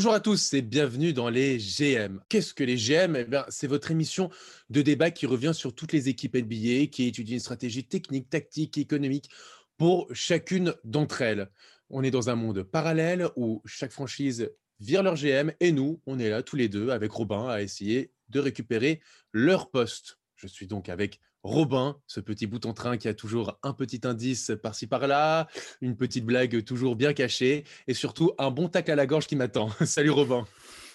[0.00, 2.20] Bonjour à tous et bienvenue dans les GM.
[2.30, 4.30] Qu'est-ce que les GM eh C'est votre émission
[4.70, 8.78] de débat qui revient sur toutes les équipes NBA, qui étudie une stratégie technique, tactique,
[8.78, 9.28] économique
[9.76, 11.50] pour chacune d'entre elles.
[11.90, 16.18] On est dans un monde parallèle où chaque franchise vire leur GM et nous, on
[16.18, 19.02] est là tous les deux avec Robin à essayer de récupérer
[19.34, 20.18] leur poste.
[20.34, 24.00] Je suis donc avec Robin, ce petit bout en train qui a toujours un petit
[24.04, 25.48] indice par-ci par-là,
[25.80, 29.36] une petite blague toujours bien cachée et surtout un bon tacle à la gorge qui
[29.36, 29.70] m'attend.
[29.84, 30.46] Salut Robin.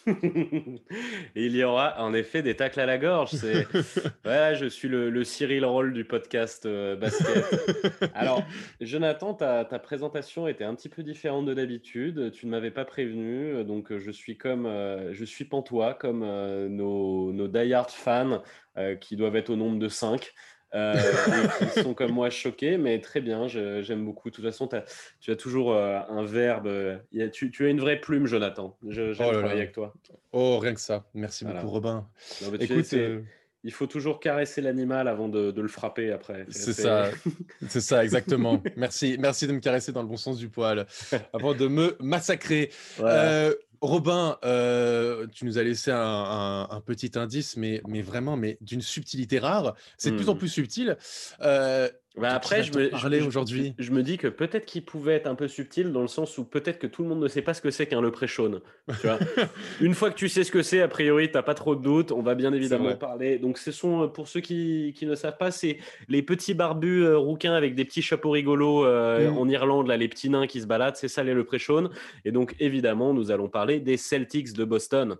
[1.35, 3.31] Il y aura en effet des tacles à la gorge.
[3.31, 3.67] C'est...
[4.25, 8.11] Ouais, je suis le, Cyril Roll du podcast euh, basket.
[8.13, 8.43] Alors,
[8.81, 12.31] Jonathan, ta, présentation était un petit peu différente de d'habitude.
[12.31, 16.67] Tu ne m'avais pas prévenu, donc je suis comme euh, je suis pantois, comme euh,
[16.69, 18.41] nos, nos die-hard fans
[18.99, 20.33] qui doivent être au nombre de 5.
[20.73, 20.93] Euh,
[21.73, 24.29] qui sont comme moi choqués, mais très bien, j'aime beaucoup.
[24.29, 24.69] De toute façon,
[25.19, 26.67] tu as toujours euh, un verbe.
[26.67, 26.97] Euh,
[27.31, 28.77] tu, tu, as une vraie plume, Jonathan.
[28.89, 29.93] J'aime oh travailler avec toi.
[30.33, 31.05] Oh, rien que ça.
[31.13, 32.07] Merci beaucoup, Robin.
[32.59, 32.93] Écoute,
[33.63, 36.45] il faut toujours caresser l'animal avant de, le frapper après.
[36.49, 37.09] C'est ça,
[37.67, 38.61] c'est ça exactement.
[38.75, 40.85] merci, merci de me caresser dans le bon sens du poil
[41.33, 42.69] avant de me massacrer.
[43.85, 49.39] Robin, euh, tu nous as laissé un, petit indice, mais, mais vraiment, mais d'une subtilité
[49.39, 49.75] rare.
[49.97, 50.39] C'est de plus en mmh.
[50.39, 50.97] plus subtil.
[51.41, 53.73] Euh, bah, après, je me, aujourd'hui.
[53.77, 56.45] Je, me dis que peut-être qu'il pouvait être un peu subtil dans le sens où
[56.45, 58.61] peut-être que tout le monde ne sait pas ce que c'est qu'un leprechaun.
[59.01, 59.07] Tu
[59.81, 61.81] Une fois que tu sais ce que c'est, a priori, tu n'as pas trop de
[61.81, 62.13] doutes.
[62.13, 63.37] On va bien évidemment parler.
[63.37, 67.03] Donc, ce sont, euh, pour ceux qui, qui ne savent pas, c'est les petits barbus
[67.03, 69.37] euh, rouquins avec des petits chapeaux rigolos euh, mm.
[69.37, 70.95] en Irlande, là, les petits nains qui se baladent.
[70.95, 71.89] C'est ça les leprechauns.
[72.23, 75.17] Et donc, évidemment, nous allons parler des Celtics de Boston.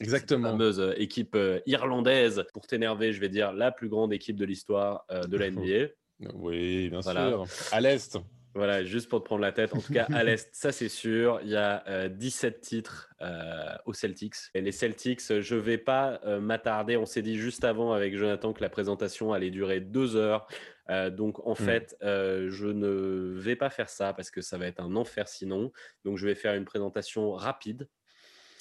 [0.00, 0.50] Exactement.
[0.50, 2.44] fameuse équipe irlandaise.
[2.52, 5.88] Pour t'énerver, je vais dire la plus grande équipe de l'histoire de la NBA.
[6.34, 7.46] Oui, bien sûr.
[7.72, 8.18] À l'Est.
[8.56, 9.74] Voilà, juste pour te prendre la tête.
[9.74, 11.40] En tout cas, à l'Est, ça c'est sûr.
[11.42, 14.36] Il y a 17 euh, titres euh, aux Celtics.
[14.54, 16.96] Et les Celtics, je ne vais pas euh, m'attarder.
[16.96, 20.46] On s'est dit juste avant avec Jonathan que la présentation allait durer deux heures.
[20.88, 21.56] donc en hmm.
[21.56, 25.70] fait, je ne vais pas faire ça parce que ça va être un enfer sinon.
[26.06, 27.88] Donc je vais faire une présentation rapide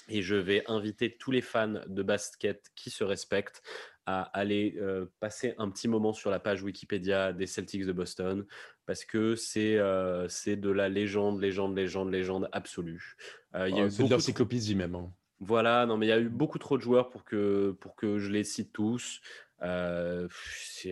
[0.10, 3.64] et je vais inviter tous les fans de basket qui se respectent
[4.06, 8.46] à aller euh, passer un petit moment sur la page Wikipédia des Celtics de Boston
[8.86, 13.16] parce que c'est euh, c'est de la légende, légende, légende, légende absolue.
[13.56, 14.96] Euh, il y a oh, c'est de l'encyclopédie même.
[14.96, 15.12] Hein.
[15.40, 18.20] Voilà, non mais il y a eu beaucoup trop de joueurs pour que, pour que
[18.20, 19.22] je les cite tous.
[19.62, 20.28] Euh,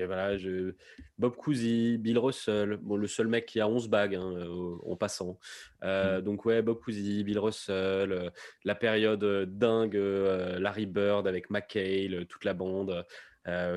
[0.06, 0.74] voilà, je...
[1.18, 4.96] Bob Cousy, Bill Russell, bon, le seul mec qui a 11 bagues hein, euh, en
[4.96, 5.38] passant.
[5.84, 6.24] Euh, mm.
[6.24, 8.32] Donc ouais, Bob Cousy, Bill Russell,
[8.64, 9.24] la période
[9.58, 13.06] dingue, Larry Bird avec McHale, toute la bande.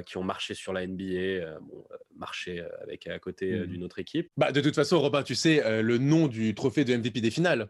[0.07, 1.85] qui ont marché sur la NBA, bon,
[2.17, 3.67] marché avec à côté mm.
[3.67, 4.31] d'une autre équipe.
[4.37, 7.69] Bah, de toute façon, Robin, tu sais le nom du trophée de MVP des finales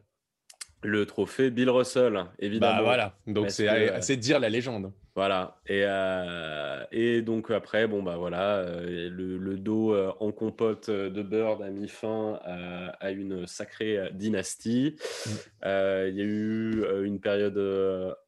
[0.86, 2.76] le trophée Bill Russell, évidemment.
[2.76, 4.92] Bah voilà, donc c'est assez dire la légende.
[5.16, 10.90] Voilà, et, euh, et donc après, bon bah voilà, euh, le, dos euh, en compote
[10.90, 14.96] de Bird a mis fin à, une sacrée dynastie.
[15.24, 15.30] Mm.
[15.62, 17.58] Il y a eu une période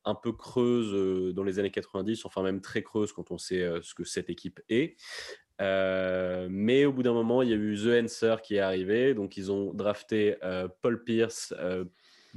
[0.07, 3.93] un peu creuse dans les années 90, enfin même très creuse quand on sait ce
[3.93, 4.97] que cette équipe est.
[5.61, 9.13] mais au bout d'un moment, il y a eu The Answer qui est arrivé.
[9.13, 10.37] Donc, ils ont drafté
[10.81, 11.53] Paul Pierce,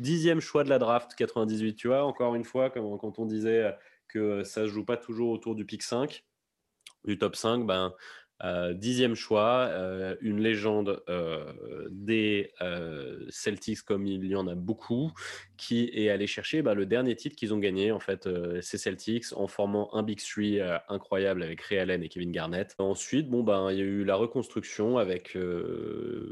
[0.02, 3.64] dixième choix de la draft 98, tu vois, encore une fois, comme quand on disait
[3.64, 3.72] euh,
[4.08, 6.26] que ça ne se joue pas toujours autour du pick 5,
[7.06, 7.94] du top 5, ben,
[8.74, 11.04] dixième choix, euh, une légende
[11.90, 12.52] des
[13.30, 15.12] Celtics comme il y en a beaucoup,
[15.58, 18.28] qui est allé chercher bah, le dernier titre qu'ils ont gagné, en fait,
[18.62, 20.60] ces Celtics, en formant un Big Three
[20.90, 22.76] incroyable avec Ray Allen et Kevin Garnett.
[22.78, 25.38] Ensuite, bon, ben, il y a eu la reconstruction avec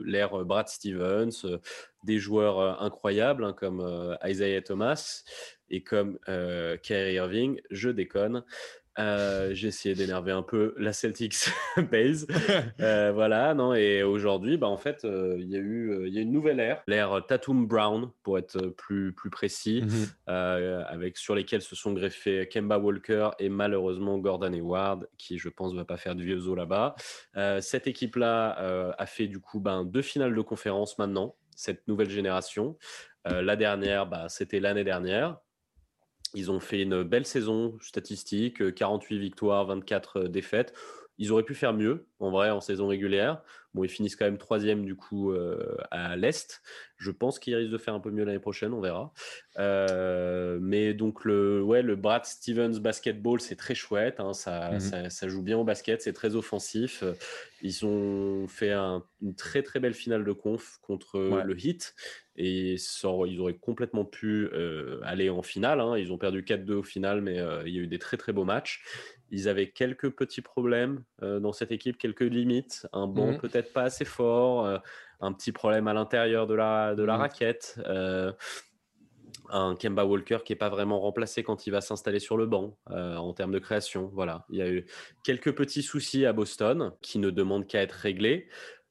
[0.06, 1.46] l'ère Brad Stevens,
[2.04, 5.24] des joueurs euh, incroyables hein, comme euh, Isaiah Thomas
[5.70, 7.62] et comme euh, Kyrie Irving.
[7.72, 8.44] Je déconne.
[9.54, 11.50] J'ai essayé d'énerver un peu la Celtics
[11.92, 12.28] base.
[12.78, 13.74] voilà, non.
[13.74, 16.84] Et aujourd'hui, bah, en fait, il y a eu il y a une nouvelle ère,
[16.88, 20.34] l'ère Tatum Brown, pour être plus, plus précis, mhm.
[20.88, 25.74] avec, sur lesquels se sont greffés Kemba Walker et malheureusement Gordon Hayward, qui, je pense,
[25.74, 26.96] ne va pas faire du vieux os là-bas.
[27.62, 32.78] cette équipe-là a fait du coup ben, deux finales de conférence maintenant cette nouvelle génération.
[33.28, 35.38] Euh, la dernière, bah, c'était l'année dernière.
[36.34, 40.74] Ils ont fait une belle saison statistique, 48 victoires, 24 défaites.
[41.18, 43.42] ils auraient pu faire mieux, en vrai, en saison régulière.
[43.76, 46.62] Bon, ils finissent quand même troisième du coup euh, à l'Est.
[46.98, 49.14] Je pense qu'ils risquent de faire un peu mieux l'année prochaine, on verra.
[49.60, 54.20] Euh, mais donc, le, ouais, le Brad Stevens Basketball, c'est très chouette.
[54.20, 54.30] Hein.
[54.30, 54.80] Mhm.
[54.80, 57.04] ça, ça, joue bien au basket, c'est très offensif.
[57.62, 61.94] Ils ont fait une très très belle finale de conf contre le Heat.
[62.42, 65.82] Et ils auraient complètement pu euh, aller en finale.
[65.82, 65.98] Hein.
[65.98, 68.46] Ils ont perdu 4-2 au final, mais il y a eu des très très beaux
[68.46, 68.84] matchs.
[69.30, 72.88] Ils avaient quelques petits problèmes dans cette équipe, quelques limites.
[72.94, 73.38] Un banc mmh.
[73.38, 74.78] peut-être pas assez fort, euh,
[75.22, 77.22] un petit problème à l'intérieur de la, de la mmh.
[77.22, 77.82] raquette.
[77.86, 78.32] Euh,
[79.52, 82.78] un Kemba Walker qui n'est pas vraiment remplacé quand il va s'installer sur le banc
[82.86, 84.12] en termes de création.
[84.14, 84.86] Voilà, il y a eu
[85.24, 88.48] quelques petits soucis à Boston qui ne demandent qu'à être réglés.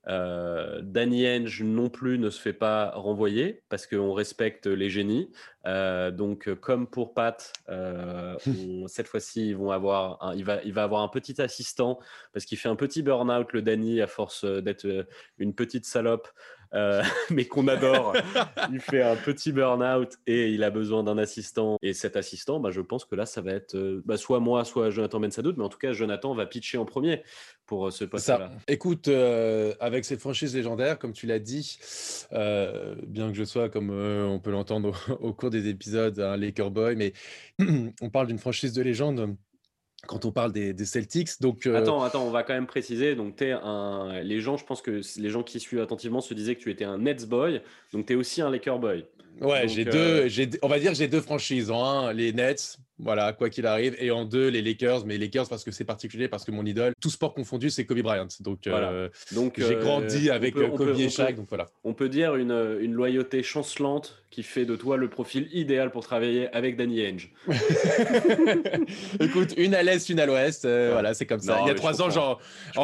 [0.08, 5.31] Euh, Danny Henge non plus ne se fait pas renvoyer parce qu'on respecte les génies.
[5.66, 8.37] Euh, donc, comme pour Pat, euh,
[8.87, 11.99] cette fois-ci, ils vont avoir il, va, il va avoir un petit assistant
[12.32, 15.06] parce qu'il fait un petit burn-out, le Danny, à force d'être
[15.38, 16.28] une petite salope.
[17.31, 18.15] mais qu'on adore.
[18.73, 21.79] il fait un petit burn-out et il a besoin d'un assistant.
[21.82, 24.91] Et cet assistant, bah, je pense que là, ça va être bah, soit moi, soit
[24.91, 27.23] Jonathan Bensadoud, mais en tout cas, Jonathan va pitcher en premier
[27.67, 28.50] pour ce poste-là.
[28.67, 31.79] Écoute, avec cette franchise légendaire, comme tu l'as dit,
[32.31, 36.97] bien que je sois, comme on peut l'entendre au, cours des épisodes, un Laker Boy,
[36.97, 37.12] mais
[38.00, 39.37] on parle d'une franchise de légende
[40.06, 41.41] quand on parle des, Celtics.
[41.41, 43.15] Donc, Attends, attends, on va quand même préciser.
[43.15, 44.21] Donc, es un...
[44.23, 46.85] Les gens, je pense que les gens qui suivent attentivement se disaient que tu étais
[46.85, 47.61] un Nets boy.
[47.93, 49.05] Donc, tu es aussi un Laker boy.
[49.41, 50.27] Ouais, j'ai deux,
[50.62, 51.71] on va dire j'ai deux franchises.
[51.71, 53.97] En un, les Nets, voilà, quoi qu'il arrive.
[54.00, 55.06] Et en deux, les Lakers.
[55.06, 57.85] Mais les Lakers, parce que c'est particulier, parce que mon idole, tout sport confondu, c'est
[57.85, 58.29] Kobe Bryant.
[58.41, 61.37] Donc, euh, donc j'ai euh, grandi avec euh, Kobe et Shaq.
[61.37, 61.69] donc voilà.
[61.85, 66.02] On peut dire une, une, loyauté chancelante qui fait de toi le profil idéal pour
[66.02, 67.32] travailler avec Danny Ainge.
[69.20, 70.64] Écoute, une à l'est, une à l'ouest.
[70.64, 71.60] Voilà, c'est comme ça.
[71.62, 72.40] il y a trois ans, genre,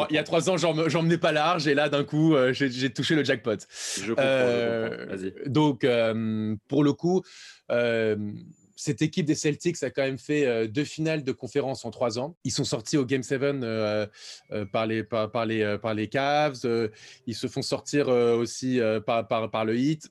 [0.09, 1.67] il y a trois ans, j'en menais pas large.
[1.67, 3.57] Et là, d'un coup, j'ai touché le jackpot.
[4.01, 5.15] Je comprends.
[5.15, 5.33] Vas-y.
[5.49, 5.85] Donc,
[6.67, 7.23] pour le coup,
[8.75, 12.19] cette équipe des Celtics a quand même fait euh, deux finales de conférence en trois
[12.19, 12.35] ans.
[12.43, 14.05] Ils sont sortis au Game 7 euh,
[14.51, 16.89] euh, par, les, par, les, par les Cavs.
[17.25, 20.09] ils se font sortir aussi par, par, le Heat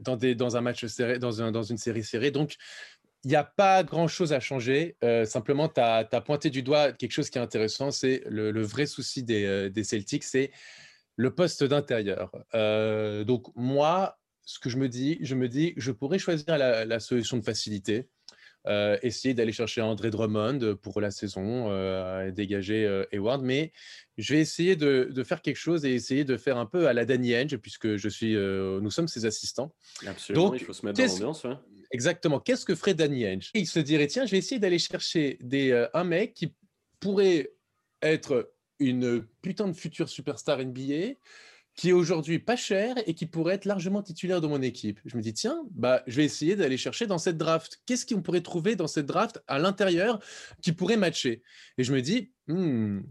[0.00, 2.30] dans, un match serré, dans, un, dans une série serrée.
[2.30, 2.56] Donc,
[3.24, 4.96] il n'y a pas grand-chose à changer.
[5.26, 7.90] simplement, tu as, pointé du doigt quelque chose qui est intéressant.
[7.90, 10.52] C'est le, vrai souci des, des Celtics, c'est
[11.16, 12.30] le poste d'intérieur.
[13.24, 14.18] donc, moi,
[14.48, 18.08] ce que je me dis, je me dis, je pourrais choisir la, solution de facilité,
[18.66, 23.72] euh, essayer d'aller chercher André Drummond pour la saison euh, dégager euh, Hayward, mais
[24.18, 27.04] je vais essayer de, faire quelque chose et essayer de faire un peu à la
[27.04, 29.72] Danny Henge, puisque je suis, nous sommes ses assistants.
[30.06, 31.46] Absolument, Donc, il faut se mettre dans l'ambiance.
[31.90, 32.40] Exactement.
[32.40, 35.86] Qu'est-ce que ferait Danny Henge Il se dirait, tiens, je vais essayer d'aller chercher des,
[35.94, 36.52] un mec qui
[37.00, 37.52] pourrait
[38.02, 41.14] être une putain de future superstar NBA,
[41.78, 44.98] qui est aujourd'hui pas cher et qui pourrait être largement titulaire de mon équipe.
[45.04, 47.80] Je me dis, tiens, bah, je vais essayer d'aller chercher dans cette draft.
[47.86, 50.18] Qu'est-ce qu'on pourrait trouver dans cette draft à l'intérieur
[50.60, 51.40] qui pourrait matcher?
[51.78, 53.02] Et je me dis, hmm.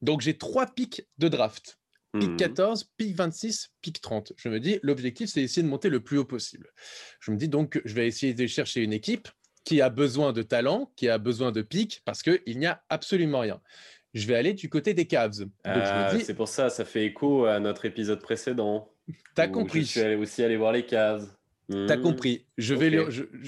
[0.00, 1.78] donc j'ai trois pics de draft.
[2.18, 4.32] Pic 14, pic 26, pic 30.
[4.36, 6.72] Je me dis, l'objectif, c'est essayer de monter le plus haut possible.
[7.20, 9.28] Je me dis donc, je vais essayer de chercher une équipe
[9.64, 13.38] qui a besoin de talent, qui a besoin de pics, parce qu'il n'y a absolument
[13.38, 13.62] rien
[14.14, 15.46] je vais aller du côté des Cavs.
[15.64, 18.90] Ah, c'est pour ça, ça fait écho à notre épisode précédent.
[19.34, 19.80] T'as compris.
[19.80, 21.28] Je suis aussi aller voir les Cavs.
[21.68, 22.02] T'as hmm.
[22.02, 22.46] compris.
[22.58, 22.90] Je vais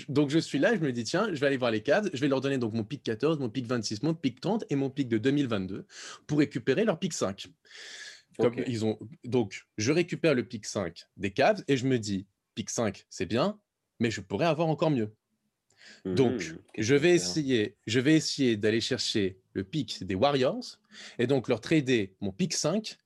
[0.09, 2.21] donc je suis là, je me dis tiens, je vais aller voir les Cavs, je
[2.21, 4.89] vais leur donner donc mon pic 14, mon pic 26, mon pic 30 et mon
[4.89, 5.87] pic de 2022
[6.27, 7.47] pour récupérer leur pic 5.
[8.39, 12.27] Comme ils ont donc je récupère le pic 5 des Cavs et je me dis
[12.55, 13.59] pic 5, c'est bien,
[14.01, 15.13] mais je pourrais avoir encore mieux.
[16.05, 20.79] Donc, mmh, je vais essayer, je vais essayer d'aller chercher le pic des Warriors
[21.19, 22.99] et donc leur trader mon pic 5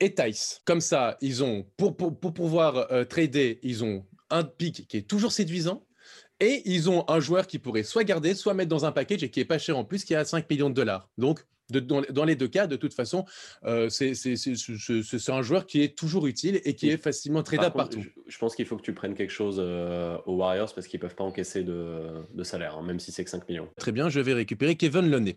[0.00, 0.62] et Tice.
[0.64, 5.08] Comme ça, ils ont pour, pour, pouvoir euh, trader, ils ont un pic qui est
[5.08, 5.84] toujours séduisant
[6.40, 9.30] et ils ont un joueur qui pourrait soit garder, soit mettre dans un package et
[9.30, 11.10] qui est pas cher en plus, qui est à 5 millions de dollars.
[11.18, 11.44] Donc,
[11.78, 13.24] dans, les deux cas, de toute façon,
[13.64, 18.04] euh, c'est un joueur qui est toujours utile et qui est facilement tradable partout.
[18.26, 21.02] Je, pense qu'il faut que tu prennes quelque chose euh, aux Warriors parce qu'ils ne
[21.02, 23.68] peuvent pas encaisser de, salaire, hein, même si c'est que 5 millions.
[23.76, 25.36] Très bien, je vais récupérer Kevin Loney.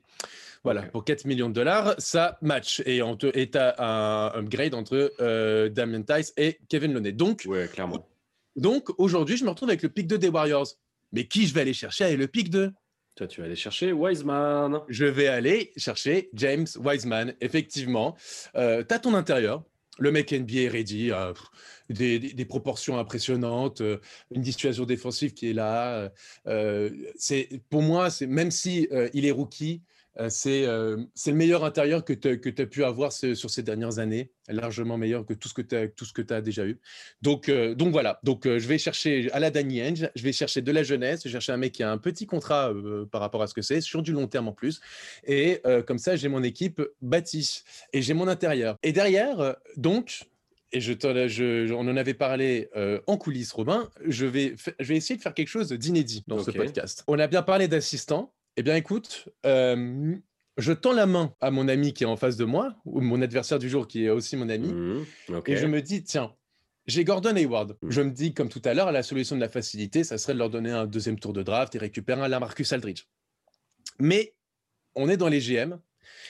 [0.63, 2.81] Voilà, pour 4 millions de dollars, ça match.
[2.85, 7.11] Et tu as un upgrade entre euh, Damien Tice et Kevin Loney.
[7.11, 8.07] Donc, ouais, clairement.
[8.55, 10.67] Donc, aujourd'hui, je me retrouve avec le pic 2 des Warriors.
[11.11, 12.71] Mais qui je vais aller chercher avec le pic 2
[13.15, 14.81] toi, tu vas aller chercher Wiseman.
[14.89, 18.15] Je vais aller chercher James Wiseman, effectivement.
[18.55, 19.63] Euh, tu as ton intérieur.
[19.99, 21.33] Le mec NBA ready, euh,
[21.89, 23.99] des, proportions impressionnantes, euh,
[24.31, 26.11] une dissuasion défensive qui est là.
[27.15, 29.92] c'est pour moi, c'est même si il est rookie, euh,
[30.29, 30.65] c'est
[31.15, 35.25] c'est le meilleur intérieur que tu as pu avoir sur ces dernières années, largement meilleur
[35.25, 36.79] que tout ce que tu as, tout ce que as déjà eu.
[37.21, 40.71] Donc, donc voilà, donc, je vais chercher à la Danny Henge, je vais chercher de
[40.71, 42.71] la jeunesse, je vais chercher un mec qui a un petit contrat
[43.11, 44.81] par rapport à ce que c'est, sur du long terme en plus.
[45.25, 48.77] Et comme ça, j'ai mon équipe bâtie et j'ai mon intérieur.
[48.83, 50.27] Et derrière, donc,
[50.71, 52.69] et je, je, on en avait parlé
[53.07, 56.51] en coulisses, Robin, je vais, je vais essayer de faire quelque chose d'inédit dans ce
[56.51, 57.03] podcast.
[57.07, 58.33] On a bien parlé d'assistant.
[58.57, 62.45] Eh bien, écoute, je tends la main à mon ami qui est en face de
[62.45, 65.05] moi, ou mon adversaire du jour qui est aussi mon ami, mmh,
[65.47, 66.33] et je me dis, tiens,
[66.85, 67.77] j'ai Gordon Hayward.
[67.81, 67.91] Mmh.
[67.91, 70.39] Je me dis, comme tout à l'heure, la solution de la facilité, ça serait de
[70.39, 73.03] leur donner un deuxième tour de draft et récupérer un Lamarcus Aldridge.
[73.99, 74.35] Mais
[74.95, 75.79] on est dans les GM.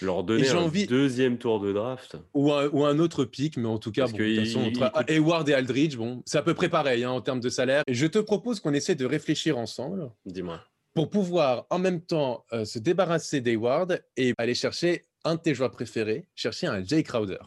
[0.01, 3.79] Leur donner un deuxième tour de draft ou un, ou un autre pic, mais en
[3.79, 7.39] tout cas, entre Hayward et Aldridge, bon, c'est à peu près pareil hein, en termes
[7.39, 7.83] de salaire.
[7.87, 10.11] Et je te propose qu'on essaie de réfléchir ensemble.
[10.25, 10.61] Dis-moi
[10.93, 15.55] pour pouvoir en même temps euh, se débarrasser d'Hayward et aller chercher un de tes
[15.55, 17.39] joueurs préférés, chercher un Jay Crowder.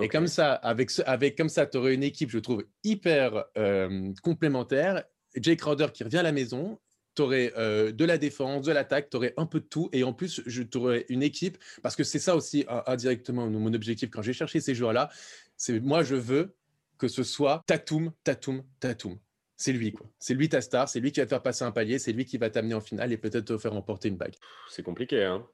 [0.00, 4.12] Et comme ça, avec, avec comme ça, tu aurais une équipe, je trouve, hyper euh,
[4.22, 5.04] complémentaire.
[5.36, 6.78] Jay Crowder qui revient à la maison,
[7.14, 9.88] tu aurais euh, de la défense, de l'attaque, tu aurais un peu de tout.
[9.92, 14.10] Et en plus, tu aurais une équipe, parce que c'est ça aussi indirectement mon objectif
[14.10, 15.10] quand j'ai cherché ces joueurs-là.
[15.56, 16.54] C'est moi, je veux
[16.98, 19.18] que ce soit Tatum, Tatum, Tatum
[19.56, 20.06] c'est lui, quoi.
[20.18, 22.24] C'est lui ta star, c'est lui qui va te faire passer un palier, c'est lui
[22.24, 24.34] qui va t'amener en finale et peut-être te faire remporter une bague.
[24.68, 25.46] C'est compliqué, hein.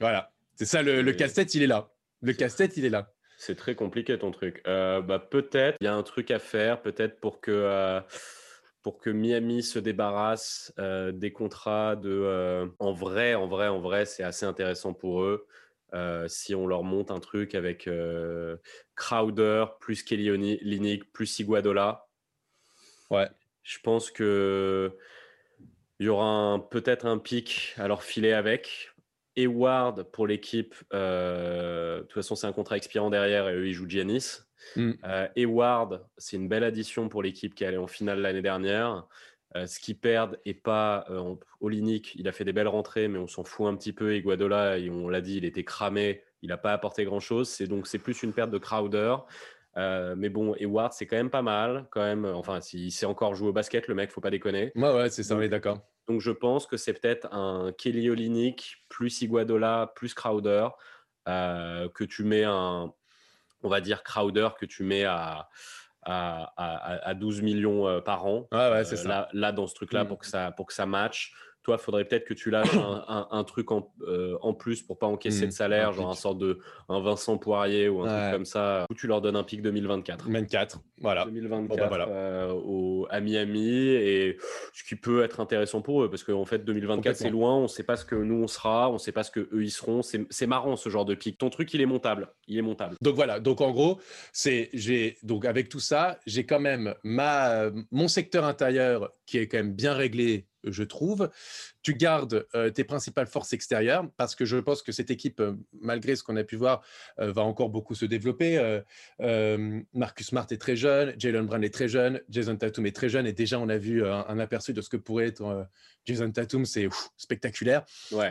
[0.00, 0.32] Voilà.
[0.56, 1.90] C'est ça, le, casse-tête, il est là.
[2.22, 3.12] Le casse-tête, il est là.
[3.36, 4.62] C'est très compliqué ton truc.
[4.66, 8.00] Euh, bah, peut-être, il y a un truc à faire, peut-être pour que, euh,
[8.82, 12.70] pour que Miami se débarrasse euh, des contrats de.
[12.78, 15.46] en vrai, en vrai, en vrai, c'est assez intéressant pour eux.
[16.28, 17.88] si on leur monte un truc avec
[18.94, 22.03] Crowder, plus Kelly Linick, plus Iguadola,
[23.10, 23.28] Ouais.
[23.62, 24.96] Je pense que
[26.00, 28.90] il y aura peut-être un pic à leur filer avec.
[29.36, 33.72] Eward pour l'équipe, euh, de toute façon c'est un contrat expirant derrière et eux ils
[33.72, 34.42] jouent Giannis.
[34.76, 34.92] Mm.
[35.04, 39.06] Euh, Eward, c'est une belle addition pour l'équipe qui est allée en finale l'année dernière.
[39.56, 41.06] Euh, ce qu'ils perdent et pas
[41.60, 44.14] Olinik, il a fait des belles rentrées, mais on s'en fout un petit peu.
[44.14, 47.48] Et Guadola, on l'a dit, il était cramé, il n'a pas apporté grand chose.
[47.48, 49.16] C'est donc c'est plus une perte de Crowder.
[49.76, 52.24] Euh, mais bon, Eward, c'est quand même pas mal, quand même.
[52.24, 54.72] Enfin, s'il sait encore jouer au basket, le mec, faut pas déconner.
[54.76, 55.80] Ouais, ouais, c'est ça, on est d'accord.
[56.06, 60.68] Donc, je pense que c'est peut-être un Kelly Olynyk plus Iguadola plus Crowder
[61.28, 62.92] euh, que tu mets un,
[63.62, 65.48] on va dire Crowder que tu mets à
[66.06, 68.46] à, à, 12 millions euh, par an.
[68.52, 69.08] Ouais, ouais, c'est ça.
[69.08, 70.08] Là, là, dans ce truc-là, mmh.
[70.08, 71.34] pour que ça pour que ça matche.
[71.64, 73.68] Toi, faudrait peut-être que tu lâches un, truc
[74.02, 76.58] euh, en, plus pour pas encaisser mmh, de salaire, genre un sorte de
[76.90, 80.30] un Vincent Poirier ou un truc comme ça, où tu leur donnes un pic 2024.
[80.30, 81.24] 24, voilà.
[81.24, 84.36] 2024 bah, euh, au, à Miami, et
[84.74, 87.68] ce qui peut être intéressant pour eux, parce qu'en fait, 2024, c'est loin, on ne
[87.68, 89.70] sait pas ce que nous on sera, on ne sait pas ce que eux ils
[89.70, 90.02] seront.
[90.02, 91.38] C'est marrant ce genre de pic.
[91.38, 92.28] Ton truc, il est montable.
[92.46, 92.96] Il est montable.
[93.00, 93.98] Donc voilà, donc en gros,
[94.32, 94.70] c'est
[95.22, 99.72] donc avec tout ça, j'ai quand même ma, mon secteur intérieur qui est quand même
[99.72, 101.30] bien réglé je trouve.
[101.84, 105.52] Tu gardes euh, tes principales forces extérieures parce que je pense que cette équipe, euh,
[105.82, 106.82] malgré ce qu'on a pu voir,
[107.20, 108.54] euh, va encore beaucoup se développer.
[109.92, 113.26] Marcus Smart est très jeune, Jalen Brown est très jeune, Jason Tatum est très jeune
[113.26, 115.68] et déjà on a vu un, aperçu de ce que pourrait être
[116.06, 116.88] Jason Tatum, c'est
[117.18, 117.84] spectaculaire.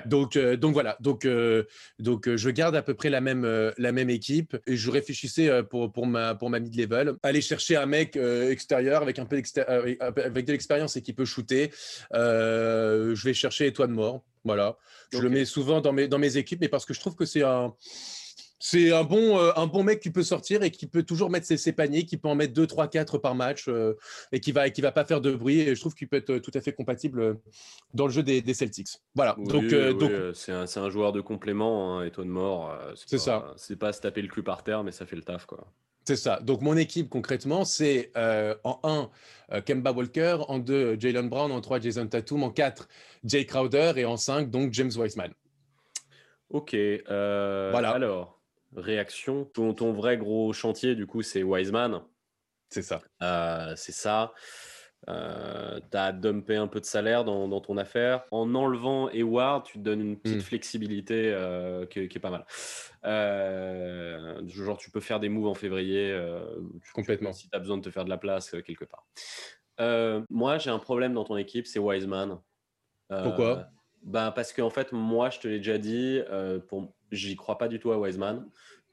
[0.05, 1.27] Donc, donc voilà, donc,
[1.99, 3.45] donc je garde à peu près la même,
[3.77, 7.85] la même équipe et je réfléchissais pour, pour, ma, pour ma mid-level, aller chercher un
[7.85, 9.39] mec extérieur avec un peu
[9.99, 11.71] avec de l'expérience et qui peut shooter.
[12.11, 14.23] je vais chercher Étoile de mort.
[14.45, 14.77] Voilà.
[15.11, 17.25] Je le mets souvent dans mes, dans mes équipes, mais parce que je trouve que
[17.25, 17.73] c'est un.
[18.65, 21.45] C'est un bon, euh, un bon mec qui peut sortir et qui peut toujours mettre
[21.45, 23.97] ses, paniers, qui peut en mettre 2, 3, 4 par match euh,
[24.31, 25.59] et qui va, qui va pas faire de bruit.
[25.59, 27.33] Et je trouve qu'il peut être tout à fait compatible euh,
[27.93, 29.01] dans le jeu des, Celtics.
[29.15, 29.35] Voilà.
[29.37, 30.11] donc, donc...
[30.33, 32.73] c'est un, un, joueur de complément, hein, de mort.
[32.95, 33.53] c'est ça.
[33.57, 35.45] C'est pas se taper le cul par terre, mais ça fait le taf.
[35.45, 35.67] quoi.
[36.05, 36.39] C'est ça.
[36.41, 39.09] Donc, mon équipe, concrètement, c'est euh, en 1,
[39.53, 42.87] euh, Kemba Walker, en 2, Jalen Brown, en 3, Jason Tatum, en 4,
[43.23, 45.31] Jay Crowder et en 5, donc James Wiseman.
[46.49, 46.73] Ok.
[46.73, 47.91] Euh, voilà.
[47.91, 48.41] Alors,
[48.75, 49.45] réaction.
[49.45, 52.01] Ton, ton, vrai gros chantier, du coup, c'est Wiseman.
[52.69, 53.01] C'est ça.
[53.77, 54.33] c'est ça.
[55.09, 58.23] Euh, tu as dumpé un peu de salaire dans, ton affaire.
[58.31, 60.41] En enlevant Eward, tu te donnes une petite hmm.
[60.41, 62.45] flexibilité euh, qui, est pas mal.
[63.05, 66.17] Euh, genre, tu peux faire des moves en février.
[66.93, 67.33] Complètement.
[67.33, 69.05] si tu as besoin de te faire de la place quelque part.
[70.29, 72.39] moi, j'ai un problème dans ton équipe, c'est Wiseman.
[73.09, 73.67] Pourquoi?
[74.03, 76.21] ben, Parce qu'en fait, moi, je te l'ai déjà dit,
[76.67, 76.93] pour...
[77.11, 78.47] j'y crois pas du tout à Wiseman.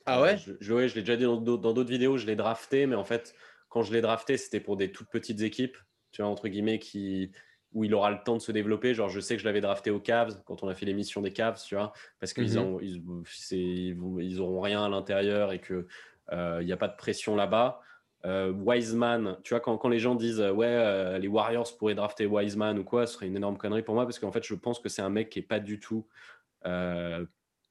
[0.06, 0.38] Ah ouais?
[0.38, 3.34] je, je, je l'ai déjà dit dans d'autres vidéos, je l'ai drafté, mais en fait,
[3.68, 5.76] quand je l'ai drafté, c'était pour des toutes petites équipes
[6.12, 7.30] tu vois, entre guillemets, qui,
[7.72, 8.94] où il aura le temps de se développer.
[8.94, 11.32] Genre, je sais que je l'avais drafté aux Cavs quand on a fait l'émission des
[11.32, 14.20] Cavs, tu vois, parce qu'ils n'auront mhm.
[14.20, 15.84] ils, auront rien à l'intérieur et qu'il
[16.32, 17.80] n'y a pas de pression là-bas.
[18.24, 22.84] Wiseman, tu vois, quand, quand, les gens disent ouais, les Warriors pourraient drafter Wiseman ou
[22.84, 25.02] quoi, ce serait une énorme connerie pour moi parce qu'en fait, je pense que c'est
[25.02, 26.06] un mec qui est pas du tout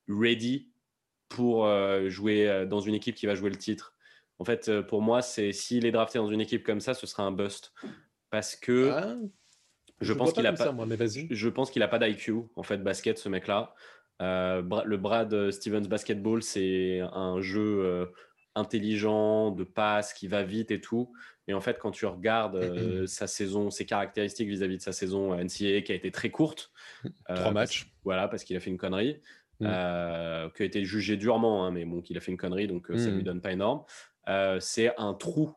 [0.07, 0.71] ready
[1.27, 1.67] pour
[2.07, 3.93] jouer dans une équipe qui va jouer le titre.
[4.39, 7.23] En fait, pour moi, c'est s'il est drafté dans une équipe comme ça, ce sera
[7.23, 7.73] un bust
[8.29, 9.15] parce que ah,
[10.01, 10.73] je, pense qu'il a pas.
[11.29, 13.73] je pense qu'il a pas d'IQ en fait basket ce mec-là.
[14.19, 18.07] le Brad Stevens Basketball, c'est un jeu
[18.55, 21.11] intelligent, de passe, qui va vite et tout.
[21.47, 25.33] Et en fait, quand tu regardes euh, sa saison, ses caractéristiques vis-à-vis de sa saison
[25.33, 26.71] NCAA qui a été très courte.
[27.25, 27.91] Trois euh, matchs.
[28.03, 29.19] voilà, parce qu'il a fait une connerie.
[29.59, 29.65] Mm.
[29.67, 32.87] Euh, qui a été jugé durement, hein, mais bon, qu'il a fait une connerie, donc
[32.87, 33.23] ça lui mm.
[33.23, 33.83] donne pas énorme.
[34.59, 35.53] c'est un trou,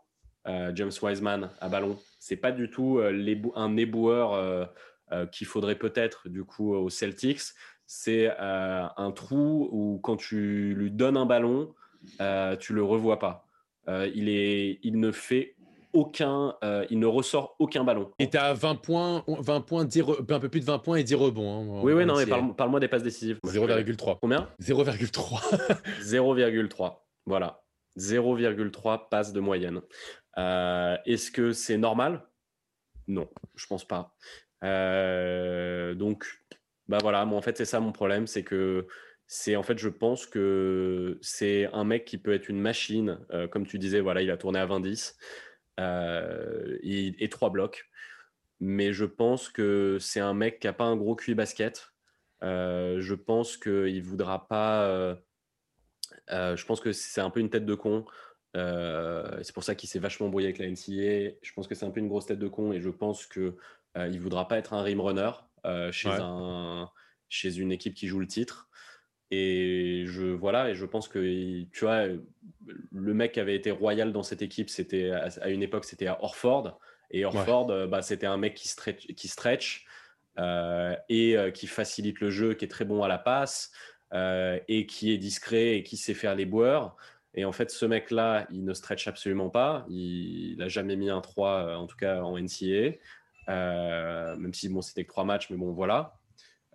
[0.46, 1.98] James Wiseman, à ballon.
[2.18, 3.00] C'est pas du tout
[3.54, 4.68] un éboueur
[5.30, 7.40] qu'il faudrait peut-être, du coup, aux Celtics.
[7.86, 11.74] C'est un trou où, quand tu lui donnes un ballon,
[12.20, 13.46] euh, tu le revois pas.
[13.88, 15.56] Euh, il, est, il ne fait
[15.92, 18.10] aucun, euh, il ne ressort aucun ballon.
[18.18, 21.14] Et tu as 20 points, 20 points, un peu plus de 20 points et 10
[21.14, 21.78] rebonds.
[21.78, 23.38] Hein, oui, oui, non, mais parle-moi des passes décisives.
[23.44, 24.18] 0,3.
[24.20, 24.48] Combien?
[24.60, 25.80] 0,3.
[26.02, 26.96] 0,3.
[27.24, 27.62] Voilà.
[27.96, 29.80] 0,3 passes de moyenne.
[30.36, 32.26] Est-ce que c'est normal?
[33.08, 34.14] Non, je pense pas.
[35.94, 36.26] donc,
[36.88, 38.86] bah voilà, moi en fait, c'est ça mon problème, c'est que
[39.34, 43.18] c'est en fait, je pense que c'est un mec qui peut être une machine.
[43.32, 45.16] Euh, comme tu disais, voilà, il a tourné à 20-10
[45.80, 47.88] euh, et, trois blocs.
[48.60, 51.94] Mais je pense que c'est un mec qui n'a pas un gros QI basket.
[52.42, 55.16] Euh, je pense qu'il ne voudra pas.
[56.28, 58.04] je pense que c'est un peu une tête de con.
[58.54, 61.36] C'est pour ça qu'il s'est vachement brouillé avec la NCA.
[61.42, 63.54] Je pense que c'est un peu une grosse tête de con et je pense qu'il
[63.96, 65.30] ne voudra pas être un rim runner
[65.90, 66.90] chez, un,
[67.28, 68.68] chez une équipe qui joue le titre.
[69.30, 74.12] Et je voilà, et je pense que tu vois, le mec qui avait été royal
[74.12, 76.78] dans cette équipe, c'était à une époque, c'était à Orford.
[77.12, 79.84] Et Orford, euh, bah, c'était un mec qui stretch, qui stretch
[80.38, 83.70] euh, et euh, qui facilite le jeu, qui est très bon à la passe
[84.68, 86.96] et qui est discret et qui sait faire les boueurs.
[87.34, 89.86] Et en fait, ce mec-là, il ne stretch absolument pas.
[89.88, 92.98] Il n'a jamais mis un 3, en tout cas en NCA.
[93.48, 96.18] même si bon, c'était que 3 matchs, mais bon, voilà.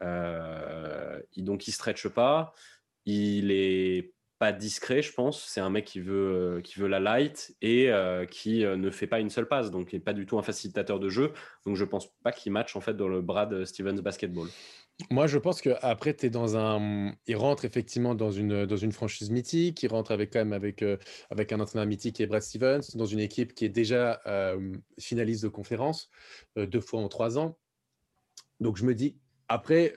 [0.04, 2.54] Euh, donc, il stretch pas.
[3.06, 5.44] Il est pas discret, je pense.
[5.44, 9.08] C'est un mec qui veut, qui veut la light et euh, qui euh, ne fait
[9.08, 11.34] pas une seule passe, donc il n'est pas du tout un facilitateur de jeu.
[11.66, 14.48] Donc je pense pas qu'il match en fait dans le Brad Stevens basketball.
[15.12, 17.14] Moi, je pense qu'après, tu es dans un.
[17.28, 19.84] Il rentre effectivement dans une, dans une franchise mythique.
[19.84, 20.84] Il rentre avec, quand même avec,
[21.30, 24.22] avec un entraîneur mythique qui est Brad Stevens, dans une équipe qui est déjà
[25.00, 26.10] finaliste de conférence,
[26.56, 27.60] deux fois en trois ans.
[28.60, 29.94] Donc, je me dis, après,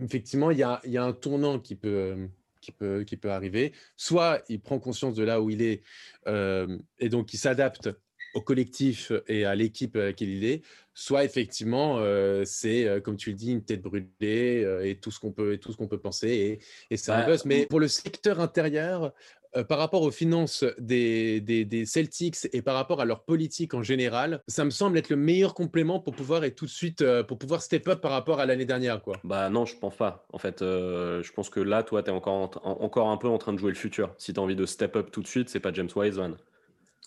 [0.00, 2.28] effectivement, il y a, un tournant qui peut,
[2.60, 3.72] qui, peut, qui peut arriver.
[3.96, 5.82] Soit il prend conscience de là où il est
[6.26, 7.90] euh, et donc il s'adapte
[8.34, 10.62] au collectif et à l'équipe il est,
[10.94, 15.32] soit effectivement euh, c'est comme tu le dis une tête brûlée et tout ce qu'on
[15.32, 17.44] peut et tout ce qu'on peut penser et, et c'est un buzz.
[17.44, 19.12] Mais pour le secteur intérieur,
[19.56, 23.82] euh, par rapport aux finances des, des, Celtics et par rapport à leur politique en
[23.82, 27.24] général, ça me semble être le meilleur complément pour pouvoir être tout de suite euh,
[27.24, 29.16] pour pouvoir step up par rapport à l'année dernière, quoi.
[29.24, 30.26] Bah non, je pense pas.
[30.32, 33.38] En fait, euh, je pense que là, toi, tu es encore, encore un peu en
[33.38, 34.14] train de jouer le futur.
[34.18, 36.36] Si tu as envie de step up tout de suite, c'est pas James Wiseman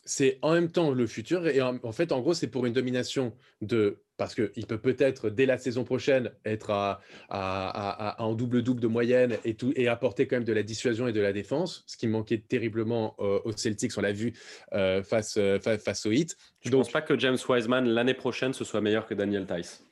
[0.06, 1.48] c'est en même temps le futur.
[1.48, 4.00] Et en, fait, en gros, c'est pour une domination de.
[4.16, 9.38] Parce qu'il peut peut-être, dès la saison prochaine, être à, à, en double-double de moyenne
[9.44, 12.06] et, tout, et apporter quand même de la dissuasion et de la défense, ce qui
[12.06, 14.34] manquait terriblement euh, aux Celtics, on l'a vu
[14.74, 16.38] euh, face, euh, face, aux Heat.
[16.62, 19.84] Je ne pense pas que James Wiseman, l'année prochaine, ce soit meilleur que Daniel Tice.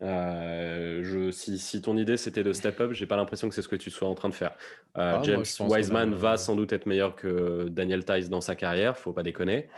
[0.00, 3.62] Euh, je, si, si, ton idée c'était de step up, j'ai pas l'impression que c'est
[3.62, 4.52] ce que tu sois en train de faire.
[4.96, 8.96] Euh, ah, James Wiseman va sans doute être meilleur que Daniel Tice dans sa carrière,
[8.96, 9.68] faut pas déconner.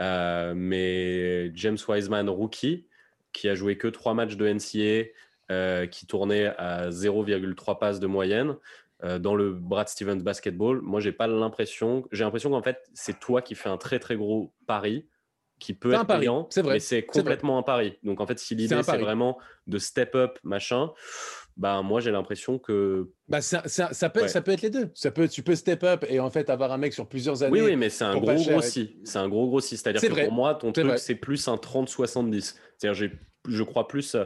[0.00, 2.86] Euh, mais James Wiseman, rookie,
[3.32, 8.56] qui a joué que 3 matchs de NCA, qui tournait à 0,3 passes de moyenne,
[9.20, 13.42] dans le Brad Stevens basketball, moi j'ai pas l'impression, j'ai l'impression qu'en fait c'est toi
[13.42, 15.06] qui fais un très très gros pari
[15.58, 16.74] qui peut être payant, c'est vrai.
[16.74, 17.98] mais c'est complètement un pari.
[18.02, 20.90] Donc en fait, si l'idée c'est vraiment de step up, machin,
[21.56, 24.90] bah moi j'ai l'impression que bah ça, ça, peut ça peut être les deux.
[24.94, 27.60] Ça peut tu peux step up et en fait avoir un mec sur plusieurs années.
[27.60, 28.96] Oui oui, mais c'est un gros grossi.
[29.04, 29.76] C'est un gros grossi.
[29.76, 32.54] C'est-à-dire que pour moi ton truc c'est plus un 30-70.
[32.78, 33.10] C'est-à-dire
[33.48, 34.16] je crois plus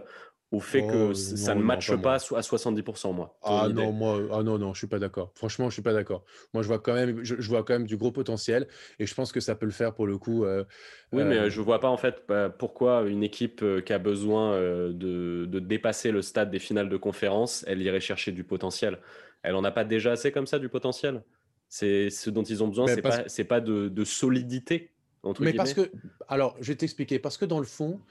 [0.53, 3.39] au fait que Oh, ça non, ne non, matche pas à so- à 70%, moi.
[3.45, 3.73] Ah idée.
[3.73, 5.33] non, moi, ah non, non, je suis pas d'accord.
[5.35, 6.25] Franchement, je suis pas d'accord.
[6.55, 8.69] Moi, je vois quand même, je, je vois quand même du gros potentiel
[9.01, 10.45] et je pense que ça peut le faire pour le coup.
[10.45, 10.65] euh,
[11.13, 13.99] Oui, mais euh, euh, je vois pas en fait bah, pourquoi une équipe qui a
[13.99, 18.99] besoin de, de dépasser le stade des finales de conférence, elle irait chercher du potentiel?
[19.43, 21.23] Elle en a pas déjà assez comme ça du potentiel?
[21.69, 25.45] C'est ce dont ils ont besoin, Ben, c'est parce- pas pas de, de solidité entre
[25.45, 25.59] Mais guillemets.
[25.59, 25.93] parce que,
[26.29, 27.19] alors, je vais t'expliquer.
[27.19, 28.05] Parce que dans le fond,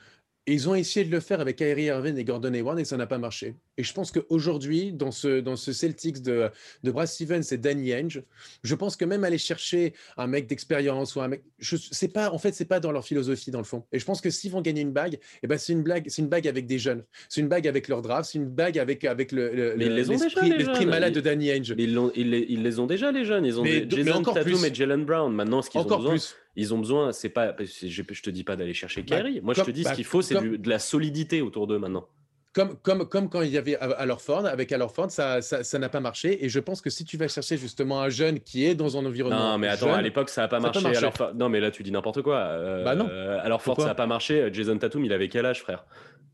[0.47, 3.05] ils ont essayé de le faire avec Kyrie Irving et Gordon Hayward et ça n'a
[3.05, 3.55] pas marché.
[3.77, 6.49] Et je pense qu'aujourd'hui, dans ce, dans ce Celtics de,
[6.83, 8.23] de Brad Stevens et Danny Ainge,
[8.63, 12.31] je pense que même aller chercher un mec d'expérience ou un mec, je, c'est pas,
[12.31, 13.83] en fait, c'est pas dans leur philosophie dans le fond.
[13.91, 16.21] Et je pense que s'ils vont gagner une bague, eh ben c'est une blague, c'est
[16.23, 19.05] une bague avec des jeunes, c'est une bague avec leur draft, c'est une bague avec
[19.05, 21.21] avec le, le- Mais ils le- les ont déjà, l'esprit, les l'esprit malade Ils- de
[21.21, 21.45] Danny.
[21.47, 24.23] Mais ils, ils les, ils les ont déjà les jeunes, ils ont Mais des- Jason
[24.23, 24.65] Tatum plus.
[24.65, 25.33] et Jalen Brown.
[25.33, 26.35] Maintenant, ce qu'ils ont Encore besoin, plus.
[26.55, 29.41] Ils ont besoin, c'est pas, je, je te dis pas d'aller chercher Bah, Kyrie.
[29.41, 31.79] Moi, je te dis bah, ce qu'il faut, c'est comme- de la solidité autour d'eux
[31.79, 32.07] maintenant.
[32.53, 35.79] Comme, comme, comme quand il y avait alors Ford, avec alors Ford, ça ça ça
[35.79, 36.43] n'a pas marché.
[36.43, 39.05] Et je pense que si tu vas chercher justement un jeune qui est dans un
[39.05, 39.51] environnement.
[39.53, 40.97] Non, mais attends, jeune, à l'époque, ça a pas ça marché.
[40.97, 42.39] Alors, non, mais là, tu dis n'importe quoi.
[42.39, 43.07] Euh, Bah non.
[43.77, 44.49] ça a pas marché.
[44.51, 45.85] Jason Tatum, il avait quel âge, frère?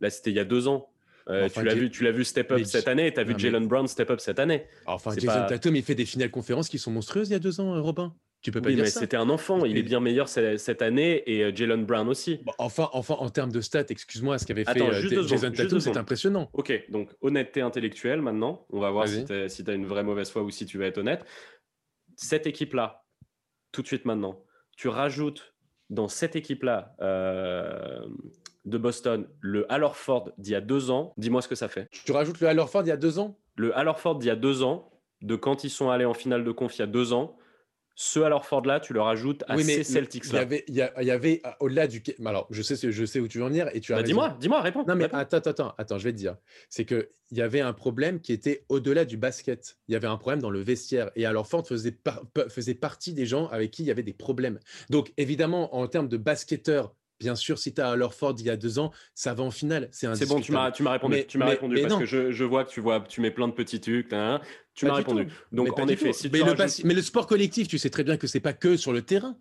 [0.02, 0.90] Là, c'était il y a deux ans.
[1.30, 3.24] Euh, Enfin, tu l'as vu, tu l'as vu step up mais cette année, tu as
[3.24, 4.66] vu mais- Jalen Brown step up cette année.
[4.86, 7.40] Enfin, Jason pas- Tatum, il fait des finales conférences qui sont monstrueuses il y a
[7.40, 8.16] deux ans, Robin.
[8.48, 9.02] Tu peux pas Oui, dire mais ça.
[9.02, 9.66] c'était un enfant.
[9.66, 12.38] Il est bien meilleur ce- cette année et euh, Jalen Brown aussi.
[12.46, 15.28] Bon, enfin, enfin, en termes de stats, excuse-moi, ce qu'avait fait Attends, euh, juste deux
[15.28, 16.50] Jason Tatum, c'est impressionnant.
[16.54, 18.66] Ok, donc honnêteté intellectuelle maintenant.
[18.70, 19.50] On va voir Vas-y.
[19.50, 21.26] si tu as, une vraie mauvaise foi ou si tu vas être honnête.
[22.16, 23.04] Cette équipe-là,
[23.74, 24.42] tout de suite maintenant,
[24.78, 25.54] tu rajoutes
[25.90, 28.08] dans cette équipe-là euh,
[28.64, 31.14] de Boston le Al Horford d'il y a deux ans.
[31.18, 31.90] Dis-moi ce que ça fait.
[31.92, 33.38] Tu rajoutes le Al Horford il y a deux ans?
[33.58, 34.90] Le Al Horford d'il y a deux ans,
[35.22, 37.37] de quand ils sont allés en finale de conf il y a deux ans,
[38.00, 40.40] ce Al Horford-là, tu le rajoutes à Oui, mais ces le- il y Celtics-là.
[40.42, 40.82] avait, il y,
[41.12, 42.04] avait euh, au-delà du.
[42.24, 44.04] Alors, je sais, ce- je sais où tu veux en venir et tu as Bah,
[44.04, 44.86] dis-moi, dis-moi, réponds.
[44.88, 45.18] Non, mais réponds.
[45.18, 46.38] attends, attends, attends, je vais te dire.
[46.70, 49.80] C'est qu'il y avait un problème qui était au-delà du basket.
[49.88, 51.10] Il y avait un problème dans le vestiaire.
[51.16, 54.14] Et alors, Ford faisait, par- faisait partie des gens avec qui il y avait des
[54.14, 54.60] problèmes.
[54.92, 58.50] Donc, évidemment, en termes de basketteur, bien sûr, si tu as alors Ford il y
[58.50, 59.90] a deux ans, ça va en finale.
[59.92, 61.16] C'est bon, tu m'as, tu répondu.
[61.16, 62.00] Mais- tu m'as répondu mais parce non.
[62.00, 64.14] que je, je vois que tu vois, tu mets plein de petits trucs.
[64.14, 64.42] hein.
[64.74, 65.26] Tu Pas m'as du répondu.
[65.28, 65.34] tout.
[65.56, 67.78] Donc Mais en effet, si mais, tu le rajoutes- bas- mais le sport collectif, tu
[67.78, 69.36] sais très bien que c'est pas que sur le terrain.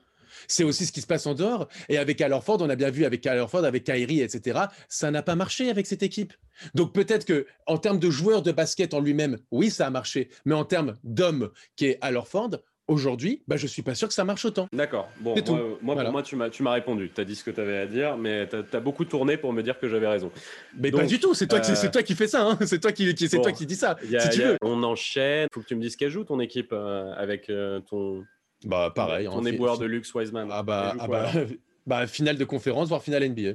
[0.48, 1.66] C'est aussi ce qui se passe en dehors.
[1.88, 4.60] Et avec Al Horford, on a bien vu avec Al Horford, avec Kyrie, etc.
[4.88, 6.34] Ça n'a pas marché avec cette équipe.
[6.74, 10.28] Donc peut-être que en termes de joueur de basket en lui-même, oui, ça a marché.
[10.44, 12.50] Mais en termes d'homme qui est Al Horford,
[12.88, 14.68] aujourd'hui, bah, je suis pas sûr que ça marche autant.
[14.72, 15.08] D'accord.
[15.20, 15.54] Bon, moi, tout.
[15.54, 16.04] moi, Voilà.
[16.04, 17.10] pour moi, tu m'as, tu m'as répondu.
[17.14, 19.52] Tu as dit ce que tu avais à dire, mais tu as, beaucoup tourné pour
[19.52, 20.30] me dire que j'avais raison.
[20.78, 21.34] Mais Donc, pas du tout.
[21.34, 22.46] C'est toi, qui- euh, c'est toi qui fais ça.
[22.46, 22.58] hein.
[22.66, 23.42] C'est toi qui, qui- c'est Bon.
[23.42, 23.96] toi qui dis ça.
[24.04, 24.58] Il a- si tu il a- veux.
[24.62, 25.48] On enchaîne.
[25.52, 28.24] faut que tu me dises qu'elle joue ton équipe euh, avec euh, ton,
[28.64, 29.26] Bah pareil.
[29.26, 30.48] ton hein, fi- éboueur fi- de luxe Wiseman.
[30.50, 31.30] Ah bah, ah bah,
[31.86, 33.54] bah, finale de conférence, voire finale NBA.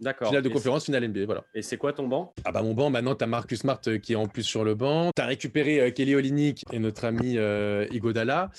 [0.00, 0.28] D'accord.
[0.28, 1.44] Finale de Et conférence, finale NBA, voilà.
[1.54, 2.32] Et c'est quoi ton banc?
[2.44, 4.64] Ah bah mon banc, maintenant tu as Marcus Smart euh, qui est en plus sur
[4.64, 5.10] le banc.
[5.14, 8.50] Tu as récupéré euh, Kelly Olynyk et notre ami euh, Igodala.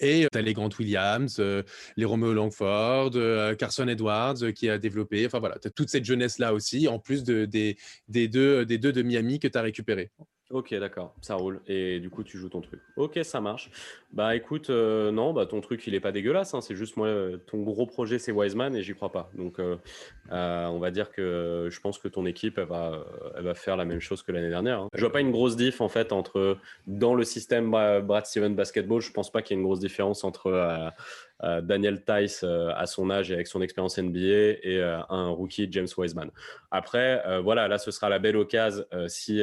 [0.00, 1.62] Et tu as les Grant Williams, euh,
[1.96, 5.24] les Romeo Langford, euh, Carson Edwards euh, qui a développé.
[5.24, 7.76] Enfin voilà, tu as toute cette jeunesse-là aussi, en plus de, des,
[8.08, 10.10] des, deux, des deux de Miami que tu as récupéré.
[10.50, 11.60] Ok, d'accord, ça roule.
[11.66, 12.80] Et du coup, tu joues ton truc.
[12.96, 13.70] Ok, ça marche.
[14.14, 16.54] Bah écoute, euh, non, bah ton truc, il est pas dégueulasse.
[16.54, 16.62] hein.
[16.62, 19.30] C'est juste moi, euh, ton gros projet, c'est Wiseman et j'y crois pas.
[19.34, 19.76] Donc, euh,
[20.30, 23.04] on va dire que je pense que ton équipe, elle va,
[23.36, 24.80] elle va faire la même chose que l'année dernière.
[24.80, 24.88] hein.
[24.94, 26.56] Je vois pas une grosse diff en fait entre
[26.86, 29.02] dans le système Bra- Brad Steven Basketball.
[29.02, 30.90] Je pense pas qu'il y ait une grosse différence entre
[31.42, 34.80] Daniel Tice à son âge et avec son expérience NBA et
[35.10, 36.30] un rookie James Wiseman.
[36.70, 39.42] Après, voilà, là, ce sera la belle occasion si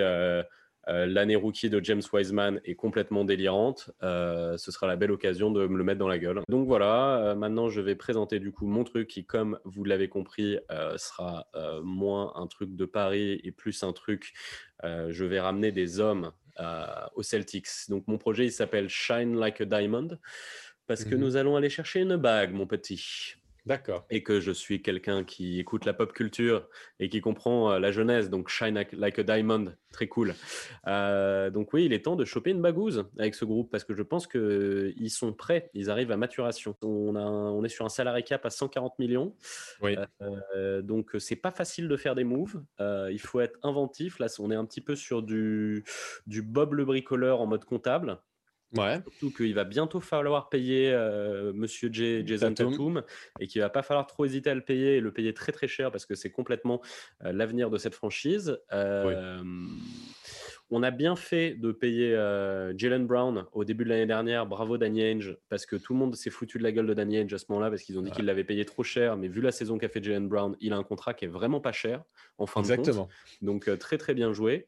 [0.87, 3.89] euh, l'année rookie de James Wiseman est complètement délirante.
[4.03, 6.41] Euh, ce sera la belle occasion de me le mettre dans la gueule.
[6.49, 10.07] Donc voilà, euh, maintenant je vais présenter du coup mon truc qui, comme vous l'avez
[10.09, 10.57] compris,
[10.97, 11.47] sera
[11.83, 14.33] moins un truc de Paris et plus un truc.
[14.83, 16.31] je vais ramener des hommes
[17.15, 17.67] aux Celtics.
[17.89, 20.17] Donc mon projet il s'appelle Shine Like a Diamond
[20.87, 21.21] parce que Mhm.
[21.21, 24.05] nous allons aller chercher une bague, mon petit D'accord.
[24.09, 26.67] et que je suis quelqu'un qui écoute la pop culture
[26.99, 30.35] et qui comprend euh, la jeunesse, donc Shine Like- a Diamond, très cool.
[30.87, 33.93] Euh, donc oui, il est temps de choper une bagouze avec ce groupe parce que
[33.95, 36.75] je pense qu'ils sont prêts, ils arrivent à maturation.
[36.81, 39.35] On, a un- on est sur un salarié cap à 140 millions,
[39.81, 39.95] Oui.
[40.55, 42.63] euh, donc c'est pas facile de faire des moves.
[42.79, 44.19] Euh, il faut être inventif.
[44.19, 45.83] Là, on est un petit peu sur du,
[46.27, 48.19] du Bob le bricoleur en mode comptable.
[48.75, 48.99] Ouais.
[49.03, 52.71] Surtout qu'il va bientôt falloir payer euh, Monsieur J- Jason Tatum.
[52.71, 53.03] Tatum
[53.39, 55.67] et qu'il va pas falloir trop hésiter à le payer et le payer très très
[55.67, 56.81] cher parce que c'est complètement
[57.23, 58.59] euh, l'avenir de cette franchise.
[58.73, 59.41] Euh,
[60.71, 62.11] On a bien fait de payer
[62.75, 64.47] Jalen Brown au début de l'année dernière.
[64.47, 67.17] Bravo Danny Ainge, parce que tout le monde s'est foutu de la gueule de Danny
[67.19, 69.15] Ainge à ce moment-là, parce qu'ils ont dit qu'il l'avait payé trop cher.
[69.15, 71.61] Mais vu la saison qu'a fait Jalen Brown, il a un contrat qui est vraiment
[71.61, 72.03] pas cher
[72.39, 72.85] en fin de compte.
[73.43, 74.65] Donc très très bien joué.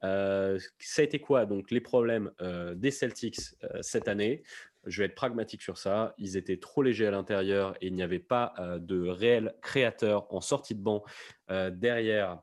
[0.00, 0.58] Ça
[0.98, 2.30] a été quoi donc les problèmes
[2.74, 3.40] des Celtics
[3.80, 4.42] cette année?
[4.86, 6.14] Je vais être pragmatique sur ça.
[6.18, 10.40] Ils étaient trop légers à l'intérieur et il n'y avait pas de réel créateur en
[10.40, 11.04] sortie de banc
[11.48, 12.40] derrière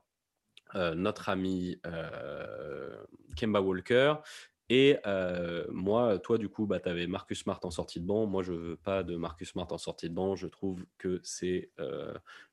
[0.74, 1.80] notre ami
[3.36, 4.14] Kemba Walker.
[4.68, 4.96] Et
[5.70, 8.26] moi, toi, du coup, bah, tu avais Marcus Smart en sortie de banc.
[8.26, 10.34] Moi, je ne veux pas de Marcus Smart en sortie de banc.
[10.34, 11.70] Je trouve que c'est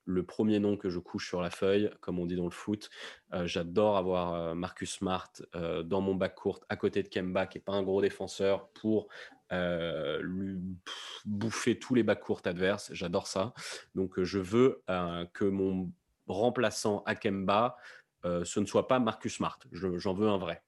[0.06, 2.89] le premier nom que je couche sur la feuille, comme on dit dans le foot.
[3.45, 7.73] J'adore avoir Marcus Smart dans mon bac court à côté de Kemba, qui n'est pas
[7.73, 9.08] un gros défenseur, pour
[9.52, 10.60] lui
[11.26, 12.93] bouffer tous les bacs courts adverses.
[12.93, 13.56] J'adore ça.
[13.95, 14.84] Donc, je veux
[15.34, 15.91] que mon
[16.28, 17.76] remplaçant à Kemba,
[18.23, 19.58] ce ne soit pas Marcus Smart.
[19.71, 20.62] J'en veux un vrai.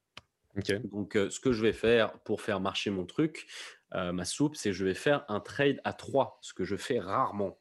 [0.92, 3.48] Donc, ce que je vais faire pour faire marcher mon truc,
[3.92, 7.58] ma soupe, c'est je vais faire un trade à 3, ce que je fais rarement.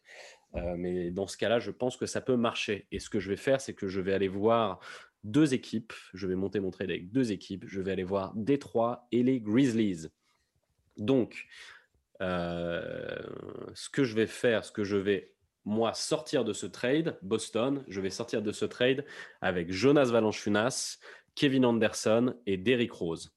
[0.76, 2.86] mais dans ce cas-là, je pense que ça peut marcher.
[2.92, 4.80] Et ce que je vais faire, c'est que je vais aller voir
[5.24, 5.92] deux équipes.
[6.12, 7.64] Je vais monter mon trade avec deux équipes.
[7.66, 10.08] Je vais aller voir Détroit et les Grizzlies.
[10.96, 11.46] Donc,
[12.20, 15.32] ce que je vais faire, ce que je vais
[15.64, 19.04] moi sortir de ce trade, Boston, je vais sortir de ce trade
[19.40, 20.98] avec Jonas Valanciunas,
[21.34, 23.34] Kevin Anderson et Derrick Rose.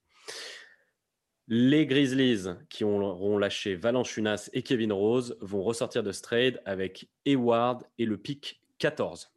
[1.47, 7.09] Les Grizzlies qui auront lâché Valanciunas et Kevin Rose vont ressortir de ce trade avec
[7.25, 9.31] Hayward et le pick 14.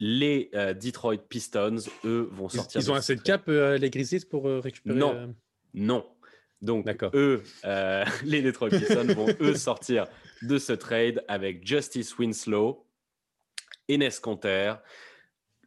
[0.00, 2.80] Les euh, Detroit Pistons, eux, vont sortir.
[2.80, 4.96] Ils, ont assez de cap, euh, les Grizzlies, pour euh, récupérer.
[4.96, 5.34] Non,
[5.74, 6.06] non.
[6.60, 7.42] Donc, eux,
[8.24, 10.06] les Detroit Pistons vont eux sortir
[10.42, 12.86] de ce trade avec Justice Winslow,
[13.88, 14.74] Enes Kanter,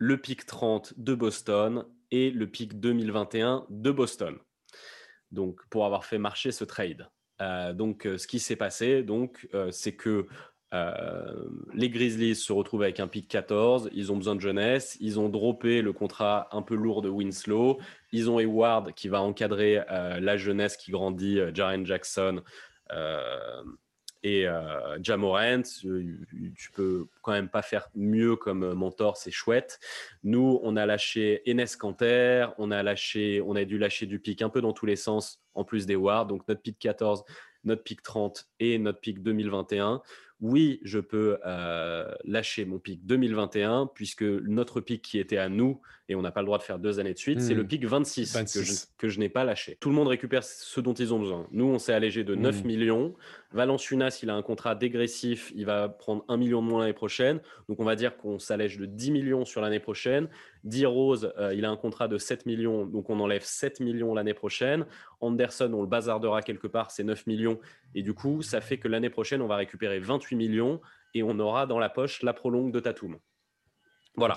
[0.02, 4.36] le pic 30 de Boston et le pic 2021 de Boston.
[5.30, 7.08] Donc, pour avoir fait marcher ce trade.
[7.40, 10.26] Euh, donc, euh, ce qui s'est passé, donc, euh, c'est que
[11.74, 13.90] les Grizzlies se retrouvent avec un pic 14.
[13.94, 14.98] Ils ont besoin de jeunesse.
[15.02, 17.78] Ils ont droppé le contrat un peu lourd de Winslow.
[18.14, 22.42] Ils ont Hayward qui va encadrer la jeunesse qui grandit, Jaren Jackson
[24.24, 29.80] et euh, Jamorant, tu peux quand même pas faire mieux comme mentor, c'est chouette.
[30.24, 34.42] Nous, on a lâché Enes Kanter, on a lâché, on a dû lâcher du pic
[34.42, 36.28] un peu dans tous les sens, en plus des Wards.
[36.28, 37.24] Donc notre pic 14,
[37.64, 40.02] notre pic 30 et notre pic 2021
[40.42, 45.80] oui, je peux euh, lâcher mon pic 2021, puisque notre pic qui était à nous,
[46.12, 47.68] et on n'a pas le droit de faire deux années de suite, c'est le hmm.
[47.68, 49.78] pic 26, que je, n'ai pas lâché.
[49.80, 51.48] Tout le monde récupère ce dont ils ont besoin.
[51.52, 52.68] Nous, on s'est allégé de 9 hmm.
[52.68, 53.14] millions.
[53.54, 57.40] Valanciunas, il a un contrat dégressif, il va prendre 1 million de moins l'année prochaine.
[57.70, 60.28] Donc, on va dire qu'on s'allège de 10 millions sur l'année prochaine.
[60.66, 60.86] D.
[60.86, 64.34] Rose, euh, il a un contrat de 7 millions, donc on enlève 7 millions l'année
[64.34, 64.86] prochaine.
[65.22, 67.58] Anderson, on le bazardera quelque part, c'est 9 millions.
[67.96, 70.82] Et du coup, ça fait que l'année prochaine, on va récupérer 28 millions
[71.14, 73.18] et on aura dans la poche la prolongue de Tatum.
[74.18, 74.36] Voilà.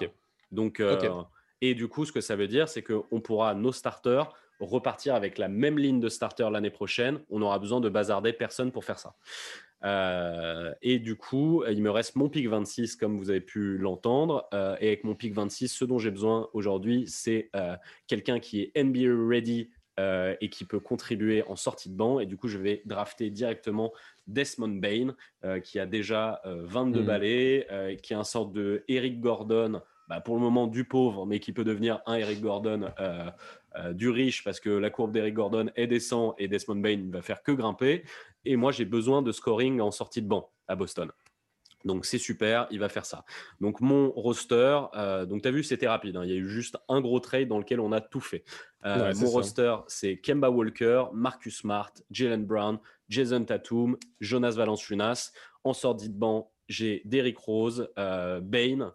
[0.53, 1.25] Donc, euh,
[1.67, 5.39] Et du coup, ce que ça veut dire, c'est qu'on pourra, nos starters, repartir avec
[5.39, 7.21] la même ligne de starter l'année prochaine.
[7.31, 9.15] On aura besoin de bazarder personne pour faire ça.
[9.83, 14.47] Euh, et du coup, il me reste mon pic 26, comme vous avez pu l'entendre.
[14.53, 17.51] Euh, et avec mon pic 26, ce dont j'ai besoin aujourd'hui, c'est
[18.09, 22.19] quelqu'un qui est NBA ready euh, et qui peut contribuer en sortie de banc.
[22.19, 23.93] Et du coup, je vais drafter directement
[24.27, 27.07] Desmond Bain, euh, qui a déjà 22 euh, hmm.
[27.07, 31.41] balais, qui est un sorte de Eric Gordon, bah, pour le moment du pauvre, mais
[31.41, 32.91] qui peut devenir un Eric Gordon
[33.93, 37.23] du riche, parce que la courbe d'Eric Gordon est descend et Desmond Bain ne va
[37.23, 38.05] faire que grimper.
[38.45, 41.11] Et moi, j'ai besoin de scoring en sortie de banc à Boston.
[41.85, 43.25] Donc c'est super, il va faire ça.
[43.61, 46.17] Donc mon roster, euh, donc tu as vu, c'était rapide.
[46.17, 46.25] Hein.
[46.25, 48.45] il y a eu juste un gros trade dans lequel on a tout fait.
[48.87, 55.33] Euh, mon roster, c'est Kemba Walker, Marcus Smart, Jalen Brown, Jason Tatum, Jonas Valanciunas.
[55.63, 58.95] En sortie de banc, j'ai Derrick Rose, euh, Bain,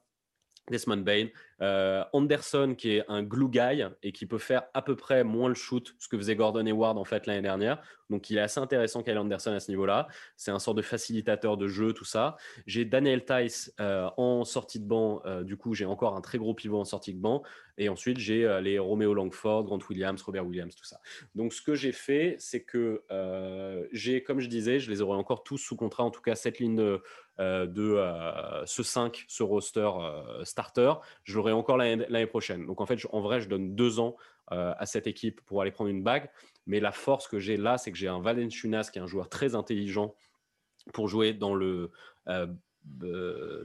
[0.69, 1.27] Desmond Bain,
[1.61, 5.49] euh, Anderson qui est un glue guy et qui peut faire à peu près moins
[5.49, 7.81] le shoot, ce que faisait Gordon Hayward en fait l'année dernière.
[8.09, 10.07] Donc il est assez intéressant Kyle Anderson à ce niveau-là.
[10.35, 12.37] C'est un sort de facilitateur de jeu, tout ça.
[12.65, 15.21] J'ai Daniel Tice euh, en sortie de banc.
[15.25, 17.43] Euh, du coup, j'ai encore un très gros pivot en sortie de banc.
[17.77, 20.99] Et ensuite, j'ai les Romeo Langford, Grant Williams, Robert Williams, tout ça.
[21.33, 23.03] Donc ce que j'ai fait, c'est que
[23.93, 26.59] j'ai, comme je disais, je les aurai encore tous sous contrat, en tout cas cette
[26.59, 27.01] ligne de,
[27.39, 29.89] de ce 5, ce roster
[30.43, 30.93] starter.
[31.23, 32.65] Je l'aurai encore l'année prochaine.
[32.65, 34.15] Donc en fait, en vrai, je donne deux ans
[34.51, 36.27] euh, à cette équipe pour aller prendre une bague.
[36.65, 39.29] Mais la force que j'ai là, c'est que j'ai un Valenciunas qui est un joueur
[39.29, 40.15] très intelligent
[40.91, 41.91] pour jouer dans le
[42.27, 42.47] euh,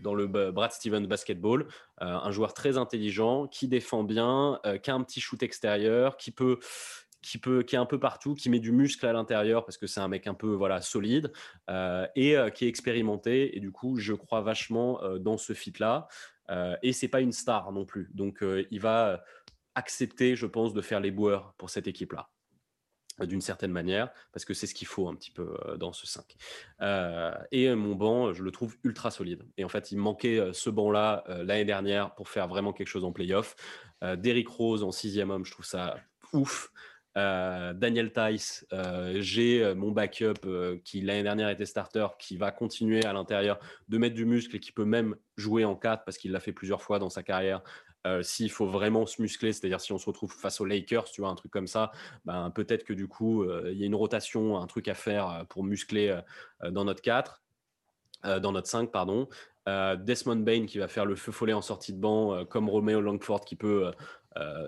[0.01, 5.03] dans le Brad Stevens basketball, un joueur très intelligent, qui défend bien, qui a un
[5.03, 6.59] petit shoot extérieur, qui peut,
[7.25, 9.87] qui peut, qui est un peu partout, qui met du muscle à l'intérieur parce que
[9.87, 11.33] c'est un mec un peu voilà solide
[11.69, 13.57] et qui est expérimenté.
[13.57, 16.09] Et du coup, je crois vachement dans ce fit là.
[16.83, 19.25] et c'est pas une star non plus, donc il va
[19.75, 22.29] accepter, je pense, de faire les boueurs pour cette équipe là
[23.21, 26.37] d'une certaine manière, parce que c'est ce qu'il faut un petit peu dans ce 5.
[27.53, 29.45] et mon banc, je le trouve ultra solide.
[29.57, 33.13] Et en fait, il manquait ce banc-là l'année dernière pour faire vraiment quelque chose en
[33.13, 33.55] playoff.
[34.03, 35.97] Derrick Rose en sixième homme, je trouve ça
[36.33, 36.73] ouf.
[37.17, 38.67] Daniel Tice,
[39.17, 44.15] j'ai mon backup qui l'année dernière était starter, qui va continuer à l'intérieur de mettre
[44.15, 46.99] du muscle et qui peut même jouer en 4 parce qu'il l'a fait plusieurs fois
[46.99, 47.63] dans sa carrière
[48.07, 51.23] euh, s'il faut vraiment se muscler, c'est-à-dire si on se retrouve face aux Lakers, tu
[51.23, 51.91] vois, un truc comme ça,
[52.27, 55.29] ben, peut-être que du coup, euh, il y a une rotation, un truc à faire
[55.31, 56.21] euh, pour muscler
[56.71, 57.43] dans notre 4,
[58.41, 59.29] dans notre 5, pardon.
[59.67, 63.45] Desmond Bain qui va faire le feu follet en sortie de banc, comme Romeo Langford
[63.45, 63.91] qui peut,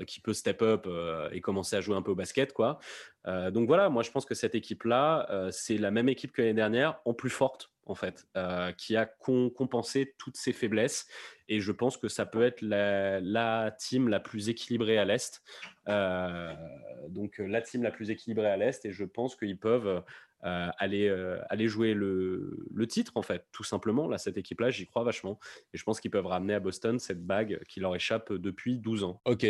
[0.06, 0.88] qui peut step up
[1.32, 2.78] et commencer à jouer un peu au basket, quoi.
[3.26, 6.98] donc voilà, moi je pense que cette équipe-là, c'est la même équipe que l'année dernière,
[7.04, 8.26] en plus forte en fait,
[8.76, 11.06] qui a compensé toutes ses faiblesses.
[11.48, 15.42] Et je pense que ça peut être la, team la plus équilibrée à l'Est.
[15.86, 18.84] donc la team la plus équilibrée à l'Est.
[18.84, 20.02] Et je pense qu'ils peuvent
[20.42, 21.08] aller,
[21.48, 24.08] aller jouer le, titre, en fait, tout simplement.
[24.08, 25.38] Là, cette équipe-là, j'y crois vachement.
[25.74, 29.04] Et je pense qu'ils peuvent ramener à Boston cette bague qui leur échappe depuis 12
[29.04, 29.20] ans.
[29.24, 29.46] Ok.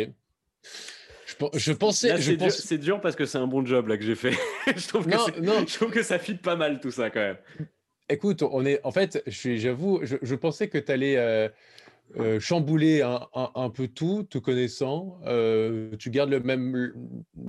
[1.53, 2.15] Je, pensais.
[2.49, 4.31] C'est dur, parce que c'est un bon job là que j'ai fait.
[4.67, 5.65] je, trouve que non.
[5.67, 7.37] je trouve que ça fit pas mal tout ça quand même.
[8.09, 11.49] Écoute, on est, en fait, j'avoue, je, pensais que tu allais euh,
[12.15, 15.19] euh, chambouler un, peu tout, tout connaissant.
[15.25, 16.93] Euh, tu gardes le même,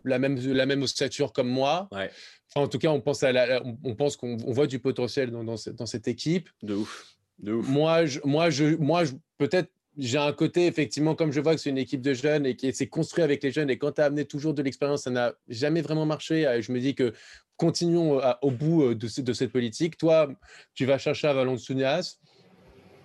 [0.04, 1.88] la, même, la même ossature comme moi.
[1.92, 2.10] Ouais.
[2.54, 5.56] en tout cas, on pense, à la, on, pense qu'on voit du potentiel dans, dans,
[5.56, 6.50] cette, équipe.
[6.62, 7.16] De ouf.
[7.38, 7.68] De ouf.
[7.68, 9.04] Moi, je, moi, je, moi
[9.38, 12.54] peut-être j'ai un côté, effectivement, comme je vois que c'est une équipe de jeunes et
[12.54, 15.10] qui s'est construit avec les jeunes, et quand tu as amené toujours de l'expérience, ça
[15.10, 16.60] n'a jamais vraiment marché.
[16.60, 17.12] Je me dis que
[17.56, 19.98] continuons au bout euh, de, de, cette politique.
[19.98, 20.30] Toi,
[20.74, 22.18] tu vas chercher à Valenciunas.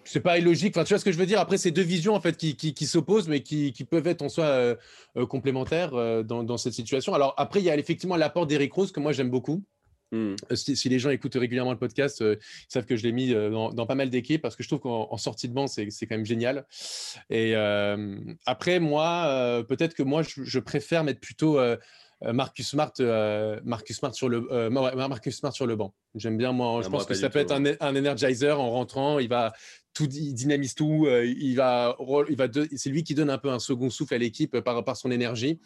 [0.05, 0.75] C'est pas illogique.
[0.75, 1.39] Enfin, tu vois ce que je veux dire?
[1.39, 4.29] Après, c'est deux visions en fait qui, qui, s'opposent, mais qui, qui, peuvent être en
[4.29, 4.75] soi euh,
[5.17, 5.91] euh, complémentaires
[6.23, 7.13] dans, dans, cette situation.
[7.13, 9.63] Alors après, il y a effectivement l'apport d'Eric Rose que moi j'aime beaucoup.
[10.11, 10.35] Hmm.
[10.53, 12.37] Si, les gens écoutent régulièrement le podcast, ils
[12.67, 15.49] savent que je l'ai mis dans, pas mal d'équipes parce que je trouve qu'en sortie
[15.49, 16.67] de banc, c'est quand même génial.
[17.31, 17.55] Et
[18.45, 21.57] après, moi, peut-être que moi, je, je, préfère mettre plutôt
[22.25, 25.93] euh, Marcus Smart, euh, Marcus Smart sur le euh, Marcus Smart sur le banc.
[26.15, 26.81] J'aime bien moi.
[26.81, 29.19] Je ah, pense que ça peut être un, un, energizer en rentrant.
[29.19, 29.53] Il va
[29.93, 31.08] tout, il dynamise tout.
[31.08, 31.97] il va,
[32.29, 32.47] il va.
[32.75, 35.60] C'est lui qui donne un peu un second souffle à l'équipe par, par son énergie.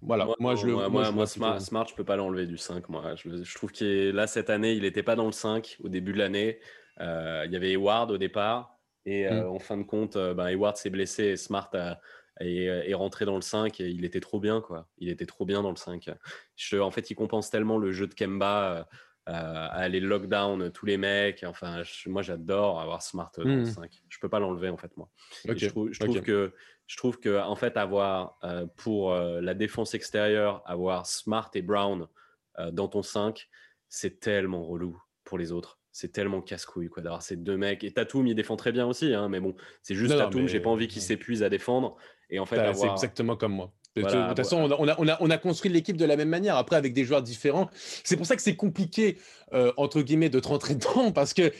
[0.00, 0.74] Voilà, moi, je le.
[0.88, 2.88] Moi, moi, Smart, Smart, je peux pas l'enlever du 5.
[2.88, 6.12] Moi, je, trouve que là cette année, il n'était pas dans le 5 au début
[6.12, 6.58] de l'année.
[7.00, 8.74] il y avait Eward au départ.
[9.06, 9.46] Et hmm.
[9.46, 11.98] en fin de compte, ben, Eward s'est blessé et Smart a,
[12.40, 14.88] et, rentré dans le 5 et il était trop bien quoi.
[14.98, 16.10] Il était trop bien dans le 5.
[16.56, 18.88] Je, en fait, il compense tellement le jeu de Kemba
[19.28, 21.44] euh, à aller lockdown tous les mecs.
[21.46, 23.84] Enfin, moi j'adore avoir Smart dans le 5.
[23.84, 23.96] Mmh.
[24.08, 25.10] Je peux pas l'enlever en fait moi.
[25.44, 25.90] Je, trouve,
[26.22, 26.54] que
[26.86, 31.62] je trouve que en fait avoir euh, pour euh, la défense extérieure avoir Smart et
[31.62, 32.06] Brown
[32.72, 33.48] dans ton 5,
[33.88, 37.92] c'est tellement relou pour les autres c'est tellement casse-couille quoi d'avoir ces deux mecs et
[37.92, 40.88] Tatum il défend très bien aussi hein, mais bon c'est juste Tatum j'ai pas envie
[40.88, 41.96] qu'il s'épuise à défendre
[42.30, 43.72] et en fait, c'est exactement comme moi.
[43.96, 46.56] De toute façon, on, a, on, a, on, a, construit l'équipe de la même manière,
[46.56, 47.68] après avec des joueurs différents.
[48.04, 49.18] C'est pour ça que c'est compliqué,
[49.52, 51.52] euh, entre guillemets, de te rentrer dedans, parce que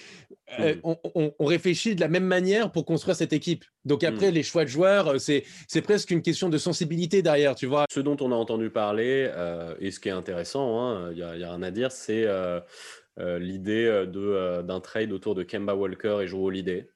[0.61, 0.95] euh, hmm.
[1.15, 3.65] on, on, réfléchit de la même manière pour construire cette équipe.
[3.85, 4.35] Donc après, hmm.
[4.35, 7.87] les choix de joueurs, euh, c'est presque une question de sensibilité derrière, tu vois.
[7.91, 9.31] Ce dont on a entendu parler,
[9.81, 12.27] et ce qui est intéressant, hein, il n'y a, a, rien à dire, c'est
[13.19, 16.89] l'idée d'un trade autour de Kemba Walker et Joe Holiday.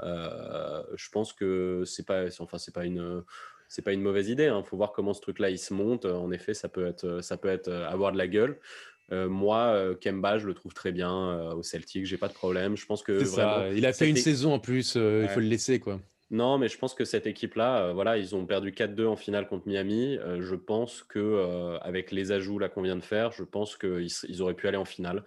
[0.00, 3.22] Je pense que c'est pas, enfin c'est pas une,
[3.68, 4.44] c'est pas une mauvaise idée.
[4.44, 4.62] Il hein.
[4.62, 6.04] faut voir comment ce truc-là il se monte.
[6.04, 8.58] En effet, ça peut être, ça peut être euh, avoir de la gueule.
[9.12, 12.06] Euh, moi, Kemba, je le trouve très bien au Celtic.
[12.06, 12.76] J'ai pas de problème.
[12.76, 13.68] Je pense que ça.
[13.74, 14.94] il a fait une saison en plus.
[14.94, 16.00] Il faut le laisser quoi.
[16.30, 19.68] Non, mais je pense que cette équipe-là, voilà, ils ont perdu 4-2 en finale contre
[19.68, 20.18] Miami.
[20.40, 24.42] je pense que avec les ajouts là qu'on vient de faire, je pense qu'ils ils
[24.42, 25.22] auraient pu aller en finale.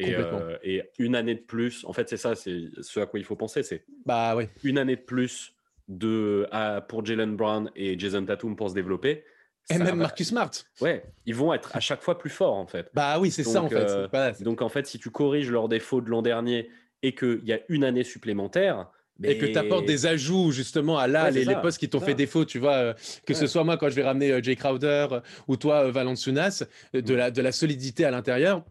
[0.00, 3.24] Euh, et, une année de plus, en fait, c'est ça, c'est ce à quoi il
[3.24, 4.48] faut penser, c'est bah, ouais.
[4.64, 5.52] une année de plus
[5.88, 6.46] de,
[6.88, 9.24] pour Jalen Brown et Jason Tatum pour se développer.
[9.70, 10.50] Et même Marcus Smart.
[10.80, 12.90] Ouais, ils vont être à chaque fois plus forts, en fait.
[12.94, 13.90] Bah oui, c'est ça, en fait.
[14.14, 16.68] Euh, donc, en fait, si tu corriges leurs défauts de l'an dernier
[17.02, 18.88] et qu'il y a une année supplémentaire,
[19.22, 22.44] et que tu apportes des ajouts justement à là, les, postes qui t'ont fait défaut,
[22.44, 22.94] tu vois, euh,
[23.24, 25.06] que ce soit moi quand je vais ramener Jay Crowder
[25.46, 28.64] ou toi Valenciunas, de, la, de la solidité à l'intérieur,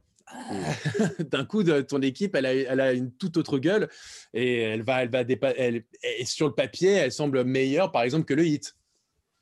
[1.19, 3.89] d'un coup, ton équipe, elle a, elle a, une toute autre gueule
[4.33, 5.21] et elle va, elle va
[5.57, 8.75] elle, et sur le papier, elle semble meilleure, par exemple, que le hit.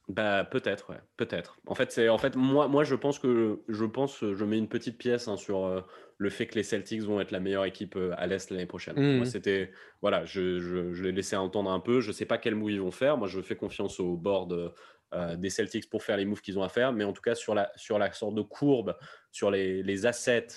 [0.09, 1.59] Bah peut-être, ouais, peut-être.
[1.67, 4.67] En fait, c'est en fait moi, moi je pense que je pense, je mets une
[4.67, 5.81] petite pièce hein, sur euh,
[6.17, 8.95] le fait que les Celtics vont être la meilleure équipe euh, à l'est l'année prochaine.
[8.95, 9.25] Moi, mmh.
[9.25, 9.71] c'était
[10.01, 12.01] voilà, je, je, je l'ai laissé entendre un peu.
[12.01, 13.17] Je sais pas quel move ils vont faire.
[13.17, 14.73] Moi, je fais confiance au board
[15.13, 17.35] euh, des Celtics pour faire les moves qu'ils ont à faire, mais en tout cas
[17.35, 18.95] sur la sur la sorte de courbe,
[19.31, 20.47] sur les, les assets,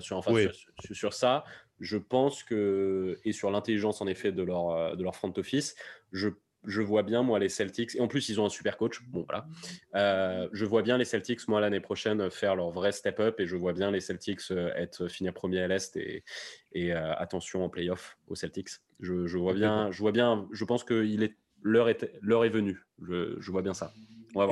[0.00, 0.52] sur enfin sur,
[0.92, 1.44] sur, ça,
[1.78, 5.74] je pense que et sur l'intelligence en effet de leur de leur front office,
[6.12, 6.30] je
[6.64, 9.02] je vois bien, moi, les Celtics, et en plus, ils ont un super coach.
[9.08, 9.46] Bon, voilà.
[9.94, 13.56] Euh, je vois bien les Celtics, moi, l'année prochaine, faire leur vrai step-up, et je
[13.56, 16.24] vois bien les Celtics euh, être finir premier à l'Est, et,
[16.72, 18.70] et euh, attention en playoff aux Celtics.
[19.00, 21.02] Je, je, vois bien, je vois bien, je pense que
[21.62, 22.84] l'heure est, est venue.
[23.02, 23.92] Je, je vois bien ça.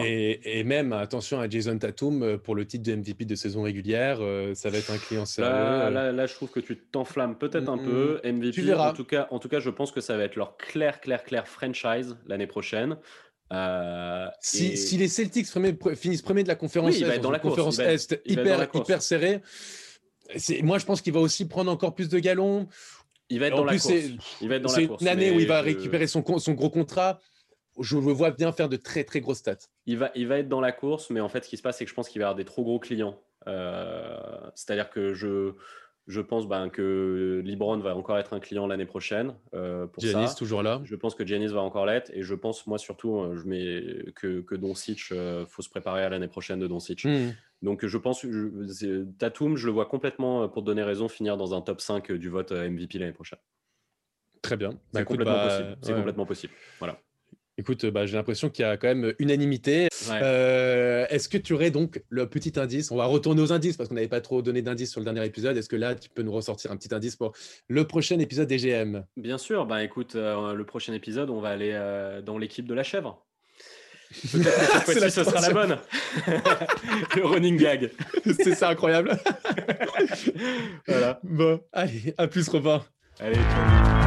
[0.04, 4.18] Et, même, attention à Jason Tatum euh, pour le titre de MVP de saison régulière,
[4.20, 5.50] euh, ça va être un client sérieux.
[5.50, 8.20] Là, là, là je trouve que tu t'enflammes peut-être un mm, peu.
[8.24, 8.90] MVP, tu verras.
[8.90, 11.22] En tout, cas, en tout cas, je pense que ça va être leur clair, clair,
[11.22, 12.96] clair franchise l'année prochaine.
[13.52, 15.46] Euh, si, si, les Celtics
[15.94, 19.40] finissent premier de la conférence, oui, être dans la conférence Est hyper, hyper serrée,
[20.62, 22.68] moi je pense qu'il va aussi prendre encore plus de galons.
[23.30, 23.86] Il va être dans la course.
[23.88, 27.20] C'est une année où il va récupérer son, son gros contrat
[27.80, 29.68] je le vois bien faire de très très grosses stats.
[29.86, 31.78] Il va, il va être dans la course, mais en fait, ce qui se passe,
[31.78, 33.20] c'est que je pense qu'il va avoir des trop gros clients.
[33.46, 34.18] Euh,
[34.54, 35.52] c'est-à-dire que je,
[36.06, 39.34] je pense ben, que LeBron va encore être un client l'année prochaine.
[39.54, 40.80] Euh, pour Giannis toujours là.
[40.84, 42.10] Je pense que Giannis va encore l'être.
[42.14, 46.02] Et je pense, moi surtout, euh, je mets que, que Doncic, euh, faut se préparer
[46.02, 47.04] à l'année prochaine de Doncic.
[47.04, 47.30] Hmm.
[47.62, 51.54] Donc je pense, je, Tatum, je le vois complètement, pour te donner raison, finir dans
[51.54, 53.38] un top 5 du vote MVP l'année prochaine.
[54.42, 54.70] Très bien.
[54.70, 55.96] C'est bah, complètement, bah, possible.
[55.96, 56.52] Complètement possible.
[56.78, 57.00] Voilà.
[57.60, 59.88] Écoute, bah, j'ai l'impression qu'il y a quand même unanimité.
[60.12, 62.92] Euh, est-ce que tu aurais donc le petit indice?
[62.92, 65.26] On va retourner aux indices parce qu'on n'avait pas trop donné d'indices sur le dernier
[65.26, 65.56] épisode.
[65.56, 67.32] Est-ce que là, tu peux nous ressortir un petit indice pour
[67.66, 69.66] le prochain épisode des GM Bien sûr.
[69.66, 73.26] Bah, écoute, euh, le prochain épisode, on va aller euh, dans l'équipe de la chèvre.
[74.32, 75.78] Peut-être ce sera la bonne.
[77.16, 77.90] le running gag.
[78.24, 79.18] C'est ça, incroyable.
[80.86, 81.20] voilà.
[81.22, 82.82] Bon, allez, à plus, Robin.
[83.20, 83.97] Allez, ciao.